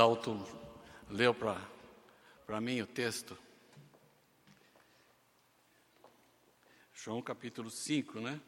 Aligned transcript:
Dalton 0.00 0.42
leu 1.10 1.34
para 1.34 2.58
mim 2.58 2.80
o 2.80 2.86
texto. 2.86 3.36
João 6.94 7.20
capítulo 7.20 7.70
5, 7.70 8.18
né? 8.18 8.40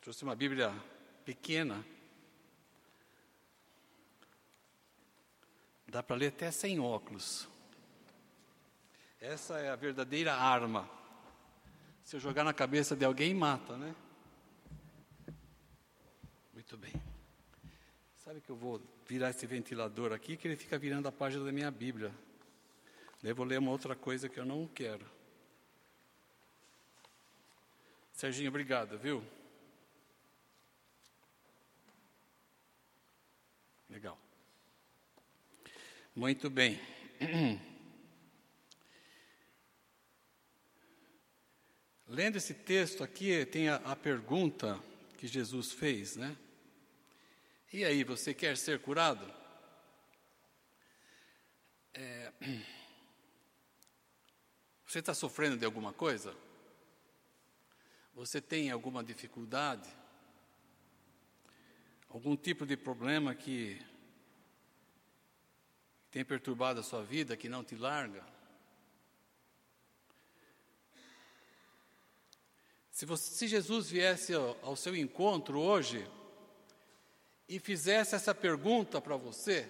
Trouxe 0.00 0.24
uma 0.24 0.34
Bíblia 0.34 0.74
pequena. 1.24 1.86
Dá 5.86 6.02
para 6.02 6.16
ler 6.16 6.30
até 6.30 6.50
sem 6.50 6.80
óculos. 6.80 7.48
Essa 9.20 9.60
é 9.60 9.70
a 9.70 9.76
verdadeira 9.76 10.34
arma. 10.34 10.90
Se 12.02 12.16
eu 12.16 12.20
jogar 12.20 12.42
na 12.42 12.52
cabeça 12.52 12.96
de 12.96 13.04
alguém, 13.04 13.32
mata, 13.32 13.76
né? 13.76 13.94
Muito 16.52 16.76
bem. 16.76 17.00
Sabe 18.16 18.40
que 18.40 18.50
eu 18.50 18.56
vou 18.56 18.82
virar 19.08 19.30
esse 19.30 19.46
ventilador 19.46 20.12
aqui, 20.12 20.36
que 20.36 20.46
ele 20.46 20.56
fica 20.56 20.78
virando 20.78 21.08
a 21.08 21.12
página 21.12 21.42
da 21.42 21.50
minha 21.50 21.70
Bíblia. 21.70 22.12
Daí 23.22 23.32
vou 23.32 23.46
ler 23.46 23.58
uma 23.58 23.70
outra 23.70 23.96
coisa 23.96 24.28
que 24.28 24.38
eu 24.38 24.44
não 24.44 24.68
quero. 24.68 25.06
Serginho, 28.12 28.50
obrigado, 28.50 28.98
viu? 28.98 29.24
Legal. 33.88 34.18
Muito 36.14 36.50
bem. 36.50 36.78
Lendo 42.06 42.36
esse 42.36 42.52
texto 42.52 43.02
aqui, 43.02 43.46
tem 43.46 43.70
a, 43.70 43.76
a, 43.76 43.96
pergunta 43.96 44.78
que 45.16 45.26
Jesus 45.26 45.72
fez, 45.72 46.16
né? 46.16 46.36
E 47.70 47.84
aí, 47.84 48.02
você 48.02 48.32
quer 48.32 48.56
ser 48.56 48.80
curado? 48.80 49.30
É, 51.92 52.32
você 54.86 55.00
está 55.00 55.12
sofrendo 55.12 55.58
de 55.58 55.66
alguma 55.66 55.92
coisa? 55.92 56.34
Você 58.14 58.40
tem 58.40 58.70
alguma 58.70 59.04
dificuldade? 59.04 59.86
Algum 62.08 62.34
tipo 62.34 62.64
de 62.64 62.74
problema 62.74 63.34
que 63.34 63.78
tem 66.10 66.24
perturbado 66.24 66.80
a 66.80 66.82
sua 66.82 67.04
vida, 67.04 67.36
que 67.36 67.50
não 67.50 67.62
te 67.62 67.76
larga? 67.76 68.24
Se, 72.90 73.04
você, 73.04 73.30
se 73.30 73.46
Jesus 73.46 73.90
viesse 73.90 74.32
ao, 74.32 74.58
ao 74.62 74.74
seu 74.74 74.96
encontro 74.96 75.60
hoje 75.60 76.10
e 77.48 77.58
fizesse 77.58 78.14
essa 78.14 78.34
pergunta 78.34 79.00
para 79.00 79.16
você, 79.16 79.68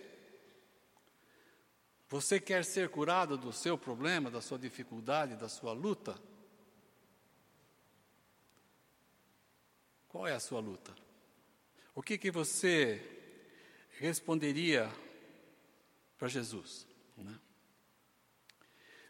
você 2.08 2.40
quer 2.40 2.64
ser 2.64 2.88
curado 2.88 3.36
do 3.36 3.52
seu 3.52 3.78
problema, 3.78 4.30
da 4.30 4.40
sua 4.40 4.58
dificuldade, 4.58 5.36
da 5.36 5.48
sua 5.48 5.72
luta? 5.72 6.18
Qual 10.08 10.26
é 10.26 10.32
a 10.32 10.40
sua 10.40 10.58
luta? 10.58 10.94
O 11.94 12.02
que, 12.02 12.16
que 12.16 12.30
você 12.30 13.00
responderia 13.98 14.90
para 16.16 16.28
Jesus? 16.28 16.86
Né? 17.16 17.38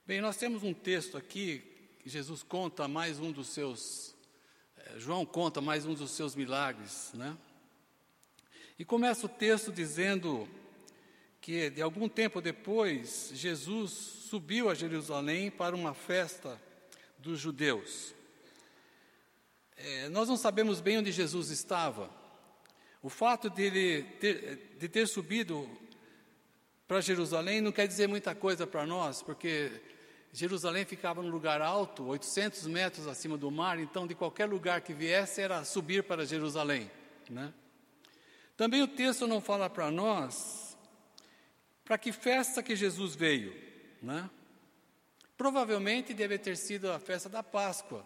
Bem, 0.05 0.21
nós 0.21 0.37
temos 0.37 0.63
um 0.63 0.75
texto 0.75 1.17
aqui 1.17 1.61
que 2.01 2.09
Jesus 2.09 2.43
conta 2.43 2.89
mais 2.89 3.21
um 3.21 3.31
dos 3.31 3.49
seus, 3.49 4.15
eh, 4.77 4.99
João 4.99 5.25
conta 5.25 5.61
mais 5.61 5.87
um 5.87 5.95
dos 5.95 6.11
seus 6.11 6.35
milagres, 6.35 7.13
né? 7.15 7.37
E 8.79 8.85
começa 8.85 9.27
o 9.27 9.29
texto 9.29 9.73
dizendo 9.73 10.49
que 11.41 11.69
de 11.69 11.83
algum 11.83 12.09
tempo 12.09 12.41
depois 12.41 13.33
Jesus 13.35 13.91
subiu 13.91 14.69
a 14.69 14.75
Jerusalém 14.75 15.51
para 15.51 15.75
uma 15.75 15.95
festa 15.95 16.61
dos 17.19 17.41
judeus. 17.41 18.15
É, 19.77 20.09
nós 20.11 20.29
não 20.29 20.37
sabemos 20.37 20.81
bem 20.81 20.99
onde 20.99 21.11
Jesus 21.11 21.51
estava. 21.51 22.09
O 23.03 23.09
fato 23.09 23.51
de 23.51 23.63
ele 23.63 24.03
ter, 24.21 24.77
de 24.79 24.89
ter 24.89 25.09
subido 25.09 25.69
para 26.87 27.01
Jerusalém 27.01 27.61
não 27.61 27.73
quer 27.73 27.89
dizer 27.89 28.07
muita 28.07 28.33
coisa 28.33 28.65
para 28.65 28.87
nós, 28.87 29.23
porque 29.23 29.73
Jerusalém 30.33 30.85
ficava 30.85 31.21
num 31.21 31.31
lugar 31.31 31.61
alto, 31.61 32.05
800 32.05 32.69
metros 32.69 33.09
acima 33.09 33.37
do 33.37 33.51
mar, 33.51 33.81
então 33.81 34.07
de 34.07 34.15
qualquer 34.15 34.47
lugar 34.47 34.83
que 34.83 34.95
viesse 34.95 35.41
era 35.41 35.65
subir 35.65 36.05
para 36.05 36.25
Jerusalém. 36.25 36.89
Né? 37.29 37.53
Também 38.59 38.83
o 38.83 38.89
texto 38.89 39.25
não 39.25 39.41
fala 39.41 39.71
para 39.71 39.89
nós 39.89 40.77
para 41.85 41.97
que 41.97 42.11
festa 42.11 42.63
que 42.63 42.75
Jesus 42.75 43.15
veio. 43.15 43.55
Né? 44.03 44.29
Provavelmente 45.37 46.13
deve 46.13 46.37
ter 46.39 46.57
sido 46.57 46.91
a 46.91 46.99
festa 46.99 47.29
da 47.29 47.41
Páscoa 47.41 48.05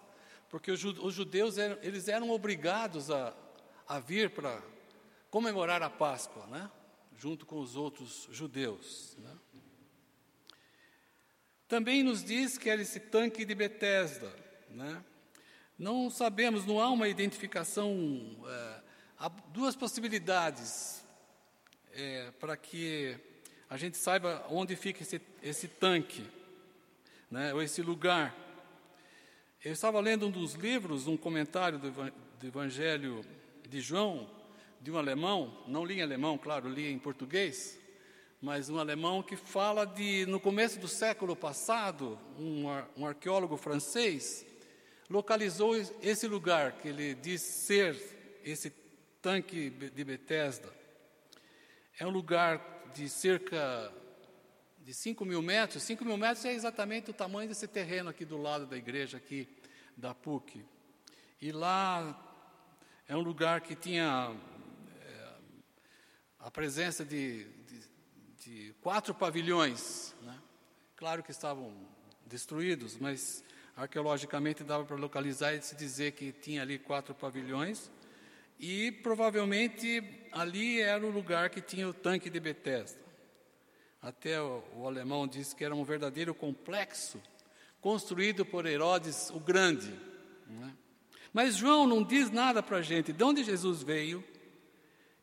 porque 0.50 0.70
os 0.70 1.14
judeus 1.14 1.56
eram, 1.56 1.78
eles 1.80 2.06
eram 2.06 2.28
obrigados 2.28 3.10
a, 3.10 3.34
a 3.88 3.98
vir 3.98 4.28
para 4.28 4.62
comemorar 5.30 5.82
a 5.82 5.88
Páscoa, 5.88 6.46
né? 6.48 6.70
junto 7.16 7.46
com 7.46 7.58
os 7.58 7.74
outros 7.74 8.28
judeus. 8.30 9.16
Né? 9.18 9.34
Também 11.66 12.02
nos 12.02 12.22
diz 12.22 12.58
que 12.58 12.68
era 12.68 12.82
esse 12.82 13.00
tanque 13.00 13.46
de 13.46 13.54
Betesda. 13.54 14.30
Né? 14.68 15.02
Não 15.78 16.10
sabemos, 16.10 16.66
não 16.66 16.78
há 16.78 16.90
uma 16.90 17.08
identificação. 17.08 17.90
É, 18.46 18.81
há 19.22 19.28
duas 19.28 19.76
possibilidades 19.76 21.00
é, 21.94 22.32
para 22.40 22.56
que 22.56 23.16
a 23.70 23.76
gente 23.76 23.96
saiba 23.96 24.44
onde 24.50 24.74
fica 24.74 25.04
esse, 25.04 25.22
esse 25.40 25.68
tanque, 25.68 26.26
né? 27.30 27.54
ou 27.54 27.62
esse 27.62 27.82
lugar. 27.82 28.34
Eu 29.64 29.72
estava 29.72 30.00
lendo 30.00 30.26
um 30.26 30.30
dos 30.30 30.54
livros, 30.54 31.06
um 31.06 31.16
comentário 31.16 31.78
do, 31.78 31.92
do 31.92 32.46
Evangelho 32.48 33.24
de 33.68 33.80
João, 33.80 34.28
de 34.80 34.90
um 34.90 34.98
alemão, 34.98 35.56
não 35.68 35.84
li 35.84 36.00
em 36.00 36.02
alemão, 36.02 36.36
claro, 36.36 36.68
li 36.68 36.90
em 36.90 36.98
português, 36.98 37.78
mas 38.40 38.68
um 38.68 38.78
alemão 38.80 39.22
que 39.22 39.36
fala 39.36 39.84
de, 39.84 40.26
no 40.26 40.40
começo 40.40 40.80
do 40.80 40.88
século 40.88 41.36
passado, 41.36 42.18
um, 42.36 42.64
um 42.96 43.06
arqueólogo 43.06 43.56
francês 43.56 44.44
localizou 45.08 45.76
esse 46.02 46.26
lugar 46.26 46.72
que 46.72 46.88
ele 46.88 47.14
diz 47.14 47.40
ser 47.40 47.96
esse 48.42 48.81
tanque 49.22 49.70
de 49.70 50.04
Bethesda. 50.04 50.68
É 51.96 52.04
um 52.04 52.10
lugar 52.10 52.60
de 52.92 53.08
cerca 53.08 53.92
de 54.80 54.92
5 54.92 55.24
mil 55.24 55.40
metros. 55.40 55.84
5 55.84 56.04
mil 56.04 56.16
metros 56.16 56.44
é 56.44 56.52
exatamente 56.52 57.10
o 57.10 57.14
tamanho 57.14 57.48
desse 57.48 57.68
terreno 57.68 58.10
aqui 58.10 58.24
do 58.24 58.36
lado 58.36 58.66
da 58.66 58.76
igreja, 58.76 59.16
aqui 59.16 59.48
da 59.96 60.12
PUC. 60.12 60.64
E 61.40 61.52
lá 61.52 62.20
é 63.06 63.16
um 63.16 63.20
lugar 63.20 63.60
que 63.60 63.76
tinha 63.76 64.34
é, 65.00 65.28
a 66.40 66.50
presença 66.50 67.04
de, 67.04 67.44
de, 67.44 67.84
de 68.44 68.74
quatro 68.80 69.14
pavilhões. 69.14 70.14
Né? 70.22 70.36
Claro 70.96 71.22
que 71.22 71.30
estavam 71.30 71.72
destruídos, 72.26 72.96
mas 72.98 73.44
arqueologicamente 73.76 74.64
dava 74.64 74.84
para 74.84 74.96
localizar 74.96 75.54
e 75.54 75.62
se 75.62 75.76
dizer 75.76 76.12
que 76.12 76.32
tinha 76.32 76.62
ali 76.62 76.78
quatro 76.78 77.14
pavilhões. 77.14 77.88
E 78.62 78.92
provavelmente 78.92 80.00
ali 80.30 80.80
era 80.80 81.04
o 81.04 81.10
lugar 81.10 81.50
que 81.50 81.60
tinha 81.60 81.88
o 81.88 81.92
tanque 81.92 82.30
de 82.30 82.38
Bethesda. 82.38 83.02
Até 84.00 84.40
o, 84.40 84.62
o 84.76 84.86
alemão 84.86 85.26
disse 85.26 85.56
que 85.56 85.64
era 85.64 85.74
um 85.74 85.82
verdadeiro 85.82 86.32
complexo 86.32 87.20
construído 87.80 88.46
por 88.46 88.64
Herodes 88.64 89.30
o 89.30 89.40
Grande. 89.40 89.92
É? 90.48 90.70
Mas 91.32 91.56
João 91.56 91.88
não 91.88 92.04
diz 92.04 92.30
nada 92.30 92.62
para 92.62 92.76
a 92.76 92.82
gente 92.82 93.12
de 93.12 93.24
onde 93.24 93.42
Jesus 93.42 93.82
veio, 93.82 94.22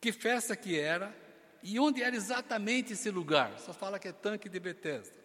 que 0.02 0.12
festa 0.12 0.54
que 0.54 0.78
era 0.78 1.16
e 1.64 1.80
onde 1.80 2.04
era 2.04 2.14
exatamente 2.14 2.92
esse 2.92 3.10
lugar. 3.10 3.58
Só 3.60 3.72
fala 3.72 4.00
que 4.00 4.10
é 4.10 4.12
tanque 4.12 4.50
de 4.50 4.60
Betesda, 4.60 5.16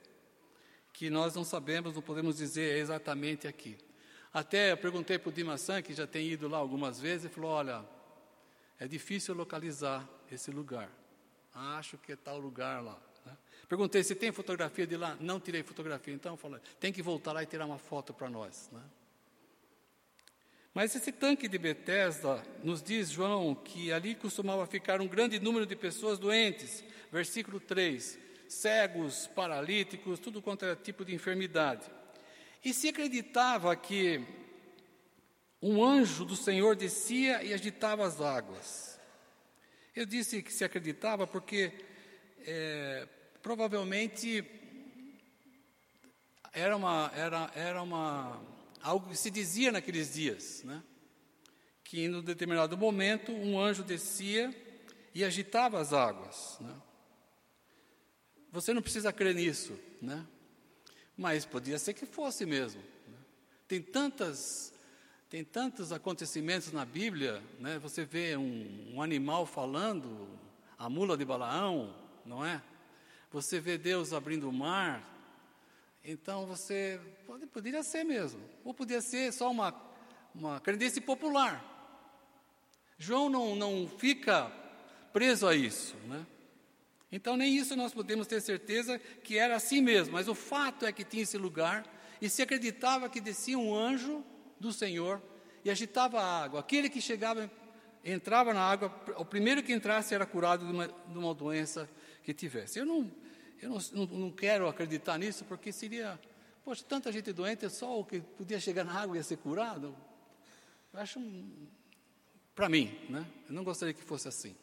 que 0.92 1.10
nós 1.10 1.34
não 1.34 1.42
sabemos, 1.42 1.96
não 1.96 2.02
podemos 2.02 2.36
dizer 2.36 2.78
exatamente 2.78 3.48
aqui. 3.48 3.76
Até 4.32 4.70
eu 4.70 4.76
perguntei 4.76 5.18
para 5.18 5.30
o 5.30 5.32
Dimassan, 5.32 5.82
que 5.82 5.92
já 5.92 6.06
tem 6.06 6.28
ido 6.28 6.46
lá 6.46 6.58
algumas 6.58 7.00
vezes, 7.00 7.26
e 7.26 7.28
falou: 7.28 7.50
olha, 7.50 7.84
é 8.84 8.86
difícil 8.86 9.34
localizar 9.34 10.06
esse 10.30 10.50
lugar. 10.50 10.90
Acho 11.54 11.96
que 11.96 12.12
é 12.12 12.16
tal 12.16 12.38
lugar 12.38 12.82
lá. 12.82 13.00
Perguntei 13.66 14.04
se 14.04 14.14
tem 14.14 14.30
fotografia 14.30 14.86
de 14.86 14.94
lá. 14.94 15.16
Não 15.18 15.40
tirei 15.40 15.62
fotografia. 15.62 16.12
Então, 16.12 16.36
falei, 16.36 16.60
tem 16.78 16.92
que 16.92 17.00
voltar 17.00 17.32
lá 17.32 17.42
e 17.42 17.46
tirar 17.46 17.64
uma 17.64 17.78
foto 17.78 18.12
para 18.12 18.28
nós. 18.28 18.68
Né? 18.70 18.82
Mas 20.74 20.94
esse 20.94 21.10
tanque 21.12 21.48
de 21.48 21.56
Betesda, 21.56 22.42
nos 22.62 22.82
diz 22.82 23.08
João, 23.08 23.54
que 23.54 23.90
ali 23.90 24.14
costumava 24.14 24.66
ficar 24.66 25.00
um 25.00 25.08
grande 25.08 25.40
número 25.40 25.64
de 25.64 25.74
pessoas 25.74 26.18
doentes. 26.18 26.84
Versículo 27.10 27.58
3. 27.58 28.18
Cegos, 28.48 29.26
paralíticos, 29.28 30.20
tudo 30.20 30.42
quanto 30.42 30.66
era 30.66 30.76
tipo 30.76 31.06
de 31.06 31.14
enfermidade. 31.14 31.90
E 32.62 32.74
se 32.74 32.90
acreditava 32.90 33.74
que 33.74 34.43
um 35.66 35.82
anjo 35.82 36.26
do 36.26 36.36
Senhor 36.36 36.76
descia 36.76 37.42
e 37.42 37.54
agitava 37.54 38.06
as 38.06 38.20
águas. 38.20 39.00
Eu 39.96 40.04
disse 40.04 40.42
que 40.42 40.52
se 40.52 40.62
acreditava 40.62 41.26
porque 41.26 41.72
é, 42.46 43.08
provavelmente 43.40 44.44
era 46.52 46.76
uma 46.76 47.10
era 47.14 47.50
era 47.54 47.82
uma 47.82 48.42
algo 48.82 49.08
que 49.08 49.16
se 49.16 49.30
dizia 49.30 49.72
naqueles 49.72 50.12
dias, 50.12 50.62
né? 50.64 50.82
Que 51.82 52.04
em 52.04 52.14
um 52.14 52.20
determinado 52.20 52.76
momento 52.76 53.32
um 53.32 53.58
anjo 53.58 53.82
descia 53.82 54.54
e 55.14 55.24
agitava 55.24 55.80
as 55.80 55.94
águas, 55.94 56.58
né? 56.60 56.76
Você 58.52 58.74
não 58.74 58.82
precisa 58.82 59.10
crer 59.14 59.34
nisso, 59.34 59.80
né? 60.02 60.26
Mas 61.16 61.46
podia 61.46 61.78
ser 61.78 61.94
que 61.94 62.04
fosse 62.04 62.44
mesmo. 62.44 62.82
Né? 63.08 63.16
Tem 63.66 63.80
tantas 63.80 64.73
tem 65.34 65.42
tantos 65.42 65.90
acontecimentos 65.90 66.70
na 66.70 66.84
Bíblia, 66.84 67.42
né? 67.58 67.76
Você 67.80 68.04
vê 68.04 68.36
um, 68.36 68.92
um 68.94 69.02
animal 69.02 69.44
falando, 69.44 70.28
a 70.78 70.88
mula 70.88 71.16
de 71.16 71.24
Balaão, 71.24 71.92
não 72.24 72.46
é? 72.46 72.62
Você 73.32 73.58
vê 73.58 73.76
Deus 73.76 74.12
abrindo 74.12 74.48
o 74.48 74.52
mar. 74.52 75.02
Então 76.04 76.46
você 76.46 77.00
pode, 77.26 77.46
poderia 77.46 77.82
ser 77.82 78.04
mesmo, 78.04 78.40
ou 78.64 78.72
podia 78.72 79.00
ser 79.00 79.32
só 79.32 79.50
uma 79.50 79.74
uma 80.32 80.60
crendice 80.60 81.00
popular. 81.00 81.64
João 82.96 83.28
não 83.28 83.56
não 83.56 83.88
fica 83.88 84.52
preso 85.12 85.48
a 85.48 85.54
isso, 85.56 85.96
né? 86.06 86.24
Então, 87.10 87.36
nem 87.36 87.56
isso 87.56 87.74
nós 87.74 87.92
podemos 87.92 88.28
ter 88.28 88.40
certeza 88.40 89.00
que 89.00 89.36
era 89.36 89.56
assim 89.56 89.80
mesmo, 89.80 90.12
mas 90.12 90.28
o 90.28 90.34
fato 90.36 90.86
é 90.86 90.92
que 90.92 91.02
tinha 91.02 91.24
esse 91.24 91.36
lugar 91.36 91.84
e 92.22 92.30
se 92.30 92.40
acreditava 92.40 93.08
que 93.08 93.20
descia 93.20 93.58
um 93.58 93.74
anjo 93.74 94.24
do 94.58 94.72
Senhor 94.72 95.22
e 95.64 95.70
agitava 95.70 96.20
a 96.20 96.44
água. 96.44 96.60
Aquele 96.60 96.88
que 96.88 97.00
chegava, 97.00 97.50
entrava 98.04 98.52
na 98.52 98.60
água, 98.60 98.94
o 99.16 99.24
primeiro 99.24 99.62
que 99.62 99.72
entrasse 99.72 100.14
era 100.14 100.26
curado 100.26 100.66
de 100.66 100.72
uma, 100.72 100.88
de 100.88 101.18
uma 101.18 101.34
doença 101.34 101.88
que 102.22 102.34
tivesse. 102.34 102.78
Eu, 102.78 102.86
não, 102.86 103.10
eu 103.60 103.70
não, 103.70 103.78
não, 103.92 104.06
não 104.18 104.30
quero 104.30 104.68
acreditar 104.68 105.18
nisso, 105.18 105.44
porque 105.44 105.72
seria, 105.72 106.18
poxa, 106.64 106.84
tanta 106.86 107.10
gente 107.10 107.32
doente, 107.32 107.68
só 107.70 107.98
o 107.98 108.04
que 108.04 108.20
podia 108.20 108.60
chegar 108.60 108.84
na 108.84 108.92
água 108.92 109.16
ia 109.16 109.22
ser 109.22 109.38
curado. 109.38 109.96
Eu 110.92 111.00
acho, 111.00 111.20
para 112.54 112.68
mim, 112.68 112.96
né? 113.08 113.26
eu 113.48 113.54
não 113.54 113.64
gostaria 113.64 113.94
que 113.94 114.02
fosse 114.02 114.28
assim. 114.28 114.54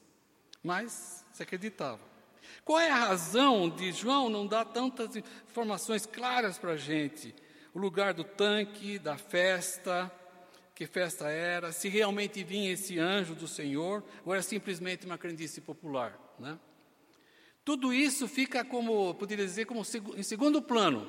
Mas 0.64 1.26
se 1.34 1.42
acreditava. 1.42 2.12
Qual 2.64 2.80
é 2.80 2.90
a 2.90 2.96
razão 2.96 3.70
de 3.70 3.92
João 3.92 4.30
não 4.30 4.46
dar 4.46 4.66
tantas 4.66 5.16
informações 5.16 6.06
claras 6.06 6.58
para 6.58 6.74
a 6.74 6.78
gente? 6.78 7.34
O 7.74 7.80
lugar 7.80 8.14
do 8.14 8.24
tanque, 8.24 9.00
da 9.00 9.18
festa, 9.18 10.12
que 10.76 10.86
festa 10.86 11.30
era, 11.30 11.72
se 11.72 11.88
realmente 11.88 12.44
vinha 12.44 12.72
esse 12.72 13.00
anjo 13.00 13.36
do 13.36 13.48
Senhor, 13.48 14.04
ou 14.26 14.34
era 14.34 14.42
simplesmente 14.42 15.06
uma 15.06 15.18
crendice 15.18 15.62
popular, 15.62 16.20
né? 16.40 16.60
Tudo 17.64 17.94
isso 17.94 18.28
fica 18.28 18.66
como, 18.66 19.14
poderia 19.14 19.46
dizer, 19.46 19.66
como 19.66 19.84
em 20.16 20.24
segundo 20.24 20.62
plano. 20.62 21.08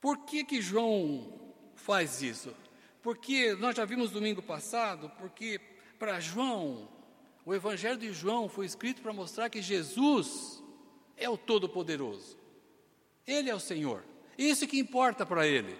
Por 0.00 0.26
que 0.26 0.44
que 0.44 0.60
João 0.60 1.54
faz 1.74 2.20
isso? 2.20 2.54
Porque 3.02 3.54
nós 3.54 3.74
já 3.74 3.84
vimos 3.84 4.10
domingo 4.10 4.42
passado, 4.42 5.10
porque 5.18 5.58
para 5.98 6.20
João 6.20 6.88
o 7.44 7.54
Evangelho 7.54 7.98
de 7.98 8.12
João 8.12 8.48
foi 8.48 8.66
escrito 8.66 9.02
para 9.02 9.12
mostrar 9.12 9.50
que 9.50 9.60
Jesus 9.60 10.62
é 11.16 11.28
o 11.28 11.36
Todo-Poderoso. 11.36 12.38
Ele 13.26 13.50
é 13.50 13.54
o 13.54 13.60
Senhor. 13.60 14.04
Isso 14.36 14.66
que 14.66 14.78
importa 14.78 15.26
para 15.26 15.46
ele. 15.46 15.76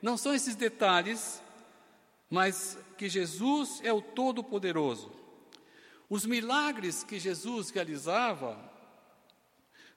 Não 0.00 0.16
são 0.16 0.34
esses 0.34 0.54
detalhes, 0.54 1.42
mas 2.30 2.78
que 2.96 3.08
Jesus 3.08 3.80
é 3.82 3.92
o 3.92 4.00
Todo-Poderoso. 4.00 5.12
Os 6.08 6.24
milagres 6.24 7.02
que 7.02 7.18
Jesus 7.18 7.70
realizava 7.70 8.58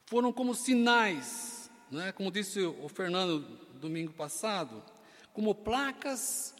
foram 0.06 0.34
como 0.34 0.56
sinais, 0.56 1.70
né? 1.92 2.12
como 2.12 2.32
disse 2.32 2.60
o 2.62 2.90
Fernando 2.90 3.42
domingo 3.80 4.12
passado, 4.14 4.84
como 5.34 5.54
placas 5.54 6.56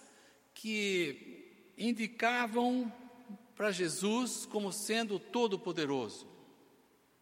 que 0.54 1.72
indicavam 1.78 2.92
para 3.56 3.72
Jesus 3.72 4.46
como 4.46 4.72
sendo 4.72 5.20
todo-poderoso. 5.20 6.29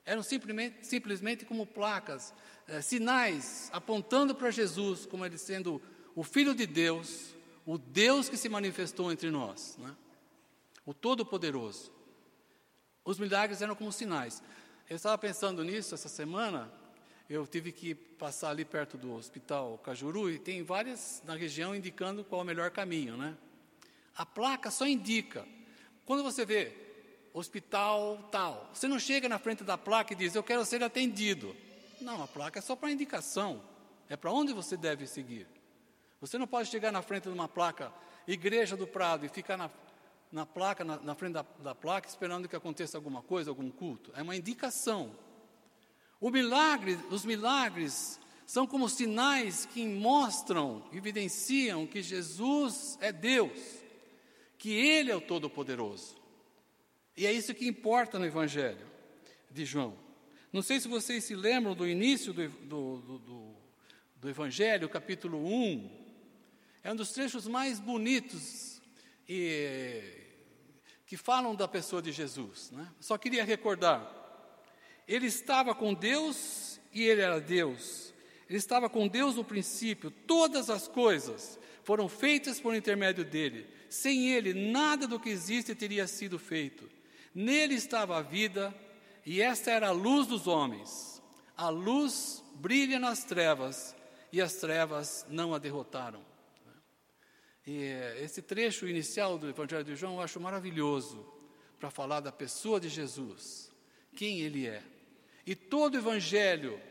Eram 0.08 0.24
simplesmente, 0.24 0.88
simplesmente 0.88 1.44
como 1.44 1.66
placas, 1.66 2.34
eh, 2.66 2.82
sinais 2.82 3.70
apontando 3.74 4.34
para 4.34 4.50
Jesus 4.50 5.06
como 5.06 5.26
ele 5.26 5.38
sendo 5.38 5.82
o 6.16 6.24
Filho 6.24 6.56
de 6.56 6.66
Deus, 6.66 7.36
o 7.66 7.78
Deus 7.78 8.30
que 8.30 8.38
se 8.38 8.48
manifestou 8.48 9.12
entre 9.12 9.30
nós, 9.30 9.76
né? 9.78 9.94
o 10.86 10.94
Todo-Poderoso. 10.94 11.92
Os 13.04 13.20
milagres 13.20 13.62
eram 13.62 13.76
como 13.76 13.92
sinais. 13.92 14.42
Eu 14.90 14.96
estava 14.96 15.18
pensando 15.18 15.62
nisso 15.62 15.94
essa 15.94 16.08
semana. 16.08 16.72
Eu 17.30 17.46
tive 17.46 17.74
que 17.74 17.94
passar 17.94 18.52
ali 18.52 18.64
perto 18.64 18.98
do 18.98 19.14
hospital 19.14 19.78
Cajuru 19.80 20.32
e 20.32 20.40
tem 20.40 20.64
várias 20.64 21.22
na 21.26 21.36
região 21.36 21.76
indicando 21.76 22.24
qual 22.24 22.40
é 22.40 22.44
o 22.46 22.48
melhor 22.48 22.72
caminho, 22.72 23.18
né? 23.18 23.38
A 24.16 24.26
placa 24.26 24.72
só 24.72 24.88
indica 24.88 25.46
quando 26.06 26.24
você 26.24 26.46
vê 26.46 26.87
hospital 27.38 28.28
tal, 28.32 28.70
você 28.74 28.88
não 28.88 29.00
chega 29.00 29.28
na 29.28 29.40
frente 29.40 29.64
da 29.64 29.78
placa 29.78 30.14
e 30.14 30.16
diz, 30.16 30.36
eu 30.36 30.44
quero 30.44 30.64
ser 30.66 30.84
atendido. 30.84 31.56
Não, 32.02 32.22
a 32.22 32.28
placa 32.28 32.60
é 32.60 32.62
só 32.62 32.76
para 32.76 32.92
indicação, 32.92 33.62
é 34.10 34.16
para 34.16 34.32
onde 34.32 34.54
você 34.54 34.78
deve 34.78 35.08
seguir. 35.08 35.48
Você 36.22 36.38
não 36.38 36.48
pode 36.48 36.70
chegar 36.70 36.92
na 36.92 37.02
frente 37.02 37.24
de 37.24 37.30
uma 37.30 37.48
placa, 37.48 37.92
Igreja 38.28 38.76
do 38.76 38.88
Prado, 38.88 39.26
e 39.26 39.30
ficar 39.30 39.58
na, 39.58 39.70
na 40.32 40.46
placa, 40.46 40.84
na, 40.84 40.98
na 40.98 41.16
frente 41.16 41.34
da, 41.34 41.46
da, 41.60 41.76
placa, 41.76 42.08
esperando 42.08 42.48
que 42.48 42.56
aconteça 42.56 42.98
alguma 42.98 43.22
coisa, 43.22 43.52
algum 43.52 43.70
culto. 43.70 44.12
É 44.16 44.22
uma 44.22 44.36
indicação. 44.36 45.12
O 46.20 46.30
milagre, 46.30 47.00
os 47.10 47.24
milagres 47.24 48.20
são 48.46 48.66
como 48.66 48.90
sinais 48.90 49.66
que 49.66 49.86
mostram, 49.86 50.84
evidenciam 50.92 51.86
que 51.86 52.02
Jesus 52.02 52.98
é 53.02 53.12
Deus 53.12 53.88
que 54.58 54.72
Ele 54.72 55.12
é 55.12 55.16
o 55.16 55.22
Todo-Poderoso. 55.22 56.17
E 57.18 57.26
é 57.26 57.34
isso 57.34 57.54
que 57.54 57.68
importa 57.68 58.20
no 58.20 58.26
Evangelho 58.26 58.86
de 59.50 59.66
João. 59.66 59.98
Não 60.54 60.62
sei 60.62 60.80
se 60.80 60.88
vocês 60.88 61.24
se 61.24 61.36
lembram 61.36 61.76
do 61.76 61.88
início 61.88 62.32
do, 62.32 62.48
do, 62.48 62.98
do, 63.00 63.56
do 64.18 64.30
Evangelho, 64.30 64.88
capítulo 64.88 65.44
1. 65.44 65.90
É 66.84 66.94
um 66.94 66.96
dos 66.96 67.12
trechos 67.12 67.48
mais 67.48 67.80
bonitos 67.80 68.80
e, 69.28 70.00
que 71.08 71.18
falam 71.18 71.56
da 71.56 71.68
pessoa 71.68 72.04
de 72.04 72.12
Jesus. 72.12 72.70
Né? 72.72 72.88
Só 73.00 73.18
queria 73.18 73.44
recordar. 73.44 74.14
Ele 75.08 75.26
estava 75.26 75.74
com 75.74 75.96
Deus 75.96 76.80
e 76.94 77.02
ele 77.04 77.22
era 77.22 77.42
Deus. 77.42 78.14
Ele 78.48 78.60
estava 78.60 78.90
com 78.90 79.08
Deus 79.08 79.36
no 79.36 79.44
princípio. 79.44 80.12
Todas 80.12 80.70
as 80.70 80.88
coisas 80.88 81.60
foram 81.84 82.08
feitas 82.08 82.60
por 82.60 82.76
intermédio 82.76 83.26
dele 83.26 83.76
sem 83.90 84.30
ele, 84.32 84.54
nada 84.54 85.08
do 85.08 85.20
que 85.20 85.30
existe 85.30 85.74
teria 85.74 86.08
sido 86.08 86.38
feito. 86.38 86.90
Nele 87.38 87.76
estava 87.76 88.18
a 88.18 88.24
vida, 88.24 88.74
e 89.24 89.44
esta 89.44 89.70
era 89.70 89.90
a 89.90 89.92
luz 89.92 90.26
dos 90.26 90.48
homens. 90.48 91.22
A 91.56 91.70
luz 91.70 92.44
brilha 92.56 92.98
nas 92.98 93.24
trevas, 93.24 93.96
e 94.34 94.42
as 94.42 94.56
trevas 94.56 95.24
não 95.30 95.54
a 95.54 95.60
derrotaram. 95.60 96.26
E 97.64 97.84
eh, 97.84 98.24
esse 98.24 98.42
trecho 98.42 98.88
inicial 98.88 99.38
do 99.38 99.48
Evangelho 99.48 99.84
de 99.84 99.96
João 99.96 100.16
eu 100.16 100.22
acho 100.22 100.40
maravilhoso 100.40 101.32
para 101.80 101.92
falar 101.92 102.22
da 102.22 102.32
pessoa 102.32 102.80
de 102.80 102.90
Jesus, 102.90 103.72
quem 104.16 104.40
ele 104.40 104.66
é. 104.66 104.82
E 105.46 105.54
todo 105.54 105.94
o 105.94 105.98
Evangelho, 106.00 106.82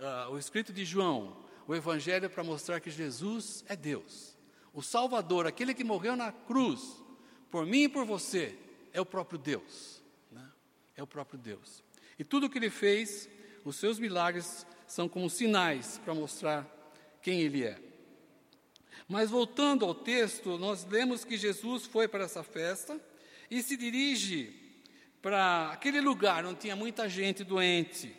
uh, 0.00 0.32
o 0.32 0.36
escrito 0.36 0.72
de 0.72 0.84
João, 0.84 1.44
o 1.64 1.76
Evangelho 1.76 2.26
é 2.26 2.28
para 2.28 2.42
mostrar 2.42 2.80
que 2.80 2.90
Jesus 2.90 3.64
é 3.68 3.76
Deus. 3.76 4.36
O 4.74 4.82
Salvador, 4.82 5.46
aquele 5.46 5.72
que 5.72 5.84
morreu 5.84 6.16
na 6.16 6.32
cruz, 6.32 7.00
por 7.52 7.64
mim 7.64 7.84
e 7.84 7.88
por 7.88 8.04
você, 8.04 8.58
é 8.92 9.00
o 9.00 9.06
próprio 9.06 9.38
Deus. 9.38 10.02
Né? 10.30 10.50
É 10.96 11.02
o 11.02 11.06
próprio 11.06 11.38
Deus. 11.38 11.82
E 12.18 12.24
tudo 12.24 12.46
o 12.46 12.50
que 12.50 12.58
ele 12.58 12.70
fez, 12.70 13.28
os 13.64 13.76
seus 13.76 13.98
milagres, 13.98 14.66
são 14.86 15.08
como 15.08 15.30
sinais 15.30 15.98
para 16.04 16.14
mostrar 16.14 16.66
quem 17.22 17.40
ele 17.40 17.64
é. 17.64 17.80
Mas 19.08 19.30
voltando 19.30 19.84
ao 19.84 19.94
texto, 19.94 20.58
nós 20.58 20.84
lemos 20.84 21.24
que 21.24 21.36
Jesus 21.36 21.86
foi 21.86 22.06
para 22.06 22.24
essa 22.24 22.42
festa 22.42 23.00
e 23.50 23.62
se 23.62 23.76
dirige 23.76 24.58
para 25.20 25.70
aquele 25.72 26.00
lugar 26.00 26.44
onde 26.44 26.60
tinha 26.60 26.76
muita 26.76 27.08
gente 27.08 27.44
doente. 27.44 28.14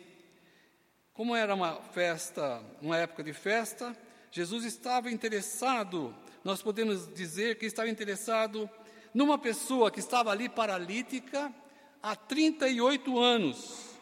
Como 1.12 1.34
era 1.34 1.54
uma 1.54 1.80
festa, 1.80 2.62
uma 2.80 2.96
época 2.96 3.22
de 3.22 3.32
festa, 3.32 3.96
Jesus 4.30 4.64
estava 4.64 5.10
interessado 5.10 6.14
nós 6.44 6.60
podemos 6.60 7.08
dizer 7.14 7.56
que 7.56 7.64
estava 7.64 7.88
interessado 7.88 8.68
numa 9.14 9.38
pessoa 9.38 9.90
que 9.90 10.00
estava 10.00 10.30
ali 10.30 10.48
paralítica 10.48 11.54
há 12.02 12.16
38 12.16 13.18
anos. 13.18 13.94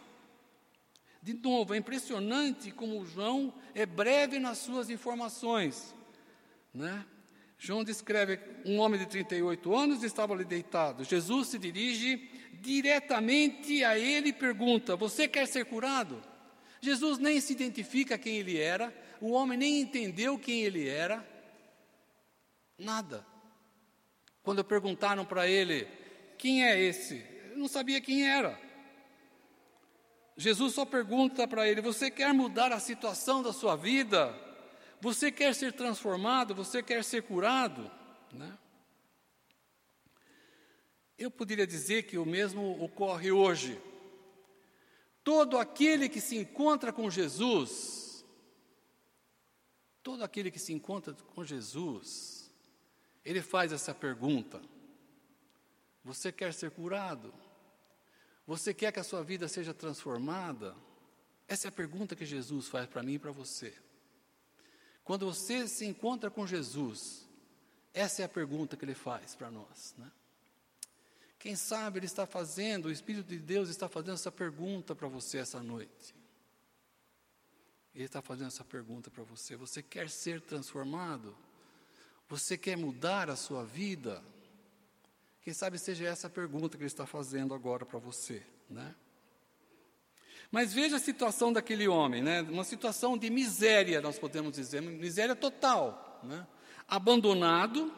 De 1.23 1.35
novo, 1.35 1.75
é 1.75 1.77
impressionante 1.77 2.73
como 2.73 3.07
João 3.07 3.55
é 3.75 3.87
breve 3.87 4.41
nas 4.41 4.59
suas 4.59 4.91
informações. 4.91 5.95
Né? 6.75 7.05
João 7.59 7.85
descreve 7.85 8.41
um 8.65 8.81
homem 8.81 8.99
de 8.99 9.07
38 9.07 9.77
anos 9.77 10.03
estava 10.03 10.33
ali 10.33 10.45
deitado. 10.45 11.05
Jesus 11.05 11.49
se 11.49 11.59
dirige 11.59 12.29
diretamente 12.55 13.85
a 13.85 13.97
ele 13.97 14.31
e 14.31 14.33
pergunta: 14.33 14.97
Você 14.97 15.29
quer 15.29 15.47
ser 15.47 15.67
curado? 15.67 16.21
Jesus 16.81 17.19
nem 17.19 17.41
se 17.41 17.53
identifica 17.53 18.19
quem 18.19 18.39
ele 18.39 18.59
era, 18.59 18.93
o 19.21 19.31
homem 19.31 19.57
nem 19.57 19.81
entendeu 19.81 20.37
quem 20.37 20.63
ele 20.63 20.89
era, 20.89 21.25
nada. 22.77 23.25
Quando 24.43 24.65
perguntaram 24.65 25.25
para 25.25 25.47
ele: 25.47 25.87
Quem 26.37 26.65
é 26.65 26.81
esse? 26.81 27.15
Ele 27.15 27.57
não 27.57 27.69
sabia 27.69 28.01
quem 28.01 28.29
era. 28.29 28.59
Jesus 30.37 30.75
só 30.75 30.85
pergunta 30.85 31.47
para 31.47 31.69
ele: 31.69 31.81
Você 31.81 32.11
quer 32.11 32.33
mudar 32.33 32.73
a 32.73 32.81
situação 32.81 33.43
da 33.43 33.53
sua 33.53 33.77
vida? 33.77 34.35
Você 35.01 35.31
quer 35.31 35.55
ser 35.55 35.73
transformado? 35.73 36.55
Você 36.55 36.83
quer 36.83 37.05
ser 37.05 37.23
curado? 37.23 37.91
Né? 38.33 38.57
Eu 41.19 41.31
poderia 41.31 41.67
dizer 41.67 42.05
que 42.05 42.19
o 42.19 42.27
mesmo 42.27 42.83
ocorre 42.83 43.31
hoje. 43.31 43.81
Todo 45.25 45.57
aquele 45.59 46.09
que 46.09 46.21
se 46.21 46.37
encontra 46.37 46.93
com 46.93 47.09
Jesus, 47.09 48.25
todo 50.03 50.25
aquele 50.25 50.51
que 50.51 50.59
se 50.59 50.73
encontra 50.73 51.15
com 51.15 51.45
Jesus, 51.45 52.32
ele 53.25 53.43
faz 53.43 53.73
essa 53.73 53.95
pergunta: 53.95 54.61
Você 56.05 56.33
quer 56.33 56.53
ser 56.53 56.71
curado? 56.71 57.33
Você 58.47 58.75
quer 58.75 58.93
que 58.93 59.01
a 59.01 59.05
sua 59.05 59.23
vida 59.23 59.47
seja 59.49 59.73
transformada? 59.73 60.75
Essa 61.47 61.69
é 61.69 61.71
a 61.71 61.73
pergunta 61.73 62.17
que 62.17 62.25
Jesus 62.25 62.69
faz 62.69 62.87
para 62.89 63.03
mim 63.03 63.15
e 63.15 63.19
para 63.19 63.31
você. 63.31 63.75
Quando 65.05 65.27
você 65.27 65.67
se 65.69 65.85
encontra 65.85 66.31
com 66.31 66.47
Jesus, 66.47 67.29
essa 67.93 68.23
é 68.23 68.25
a 68.25 68.29
pergunta 68.29 68.77
que 68.77 68.85
ele 68.85 68.95
faz 68.95 69.35
para 69.35 69.51
nós. 69.51 69.95
Né? 69.99 70.11
Quem 71.39 71.57
sabe 71.57 71.99
ele 71.99 72.07
está 72.07 72.27
fazendo, 72.27 72.87
o 72.87 72.91
Espírito 72.91 73.29
de 73.29 73.39
Deus 73.39 73.69
está 73.69 73.89
fazendo 73.89 74.15
essa 74.15 74.31
pergunta 74.33 74.95
para 74.95 75.09
você 75.09 75.39
essa 75.39 75.63
noite. 75.63 76.15
Ele 77.95 78.05
está 78.05 78.23
fazendo 78.23 78.49
essa 78.49 78.65
pergunta 78.65 79.11
para 79.11 79.25
você: 79.25 79.57
você 79.57 79.83
quer 79.83 80.09
ser 80.09 80.41
transformado? 80.41 81.37
Você 82.33 82.57
quer 82.57 82.79
mudar 82.79 83.29
a 83.29 83.37
sua 83.37 83.63
vida? 83.63 84.25
Quem 85.43 85.53
sabe 85.53 85.79
seja 85.79 86.07
essa 86.07 86.29
a 86.29 86.31
pergunta 86.31 86.79
que 86.79 86.83
ele 86.83 86.87
está 86.87 87.05
fazendo 87.05 87.53
agora 87.53 87.85
para 87.85 87.99
você, 87.99 88.43
né? 88.71 88.95
Mas 90.51 90.73
veja 90.73 90.97
a 90.97 90.99
situação 90.99 91.53
daquele 91.53 91.87
homem, 91.87 92.23
né? 92.23 92.41
Uma 92.41 92.65
situação 92.65 93.19
de 93.19 93.29
miséria, 93.29 94.01
nós 94.01 94.19
podemos 94.19 94.53
dizer, 94.55 94.81
miséria 94.81 95.37
total, 95.37 96.23
né? 96.25 96.47
Abandonado, 96.89 97.93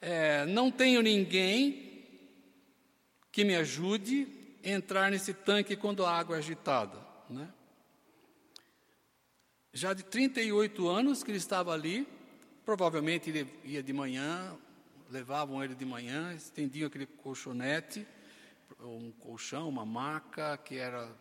é, 0.00 0.46
não 0.46 0.70
tenho 0.70 1.02
ninguém 1.02 2.06
que 3.32 3.42
me 3.42 3.56
ajude 3.56 4.28
a 4.64 4.68
entrar 4.68 5.10
nesse 5.10 5.34
tanque 5.34 5.74
quando 5.74 6.06
a 6.06 6.16
água 6.16 6.36
é 6.36 6.38
agitada, 6.38 6.96
né? 7.28 7.52
Já 9.72 9.92
de 9.92 10.04
38 10.04 10.88
anos 10.88 11.24
que 11.24 11.32
ele 11.32 11.38
estava 11.38 11.72
ali, 11.72 12.06
provavelmente 12.64 13.30
ele 13.30 13.46
ia 13.64 13.82
de 13.82 13.92
manhã, 13.92 14.56
levavam 15.10 15.62
ele 15.62 15.74
de 15.74 15.84
manhã, 15.84 16.34
estendiam 16.34 16.86
aquele 16.86 17.06
colchonete, 17.06 18.06
um 18.80 19.12
colchão, 19.12 19.68
uma 19.68 19.84
maca, 19.84 20.56
que 20.58 20.76
era 20.76 21.14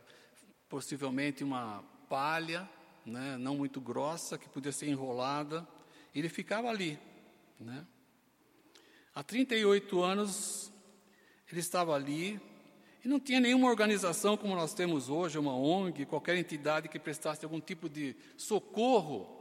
possivelmente 0.70 1.44
uma 1.44 1.84
palha, 2.08 2.70
né, 3.06 3.38
não 3.38 3.56
muito 3.56 3.82
grossa, 3.82 4.38
que 4.38 4.48
podia 4.48 4.72
ser 4.72 4.88
enrolada. 4.88 5.68
Ele 6.14 6.30
ficava 6.30 6.70
ali. 6.70 7.00
Né? 7.60 7.86
Há 9.14 9.24
38 9.24 10.02
anos, 10.02 10.72
ele 11.52 11.60
estava 11.60 11.94
ali, 11.94 12.40
e 13.04 13.08
não 13.08 13.20
tinha 13.20 13.40
nenhuma 13.40 13.68
organização 13.68 14.38
como 14.38 14.56
nós 14.56 14.74
temos 14.74 15.10
hoje, 15.10 15.38
uma 15.38 15.56
ONG, 15.56 16.06
qualquer 16.06 16.38
entidade 16.38 16.88
que 16.88 17.00
prestasse 17.00 17.44
algum 17.44 17.60
tipo 17.60 17.90
de 17.90 18.16
socorro 18.38 19.41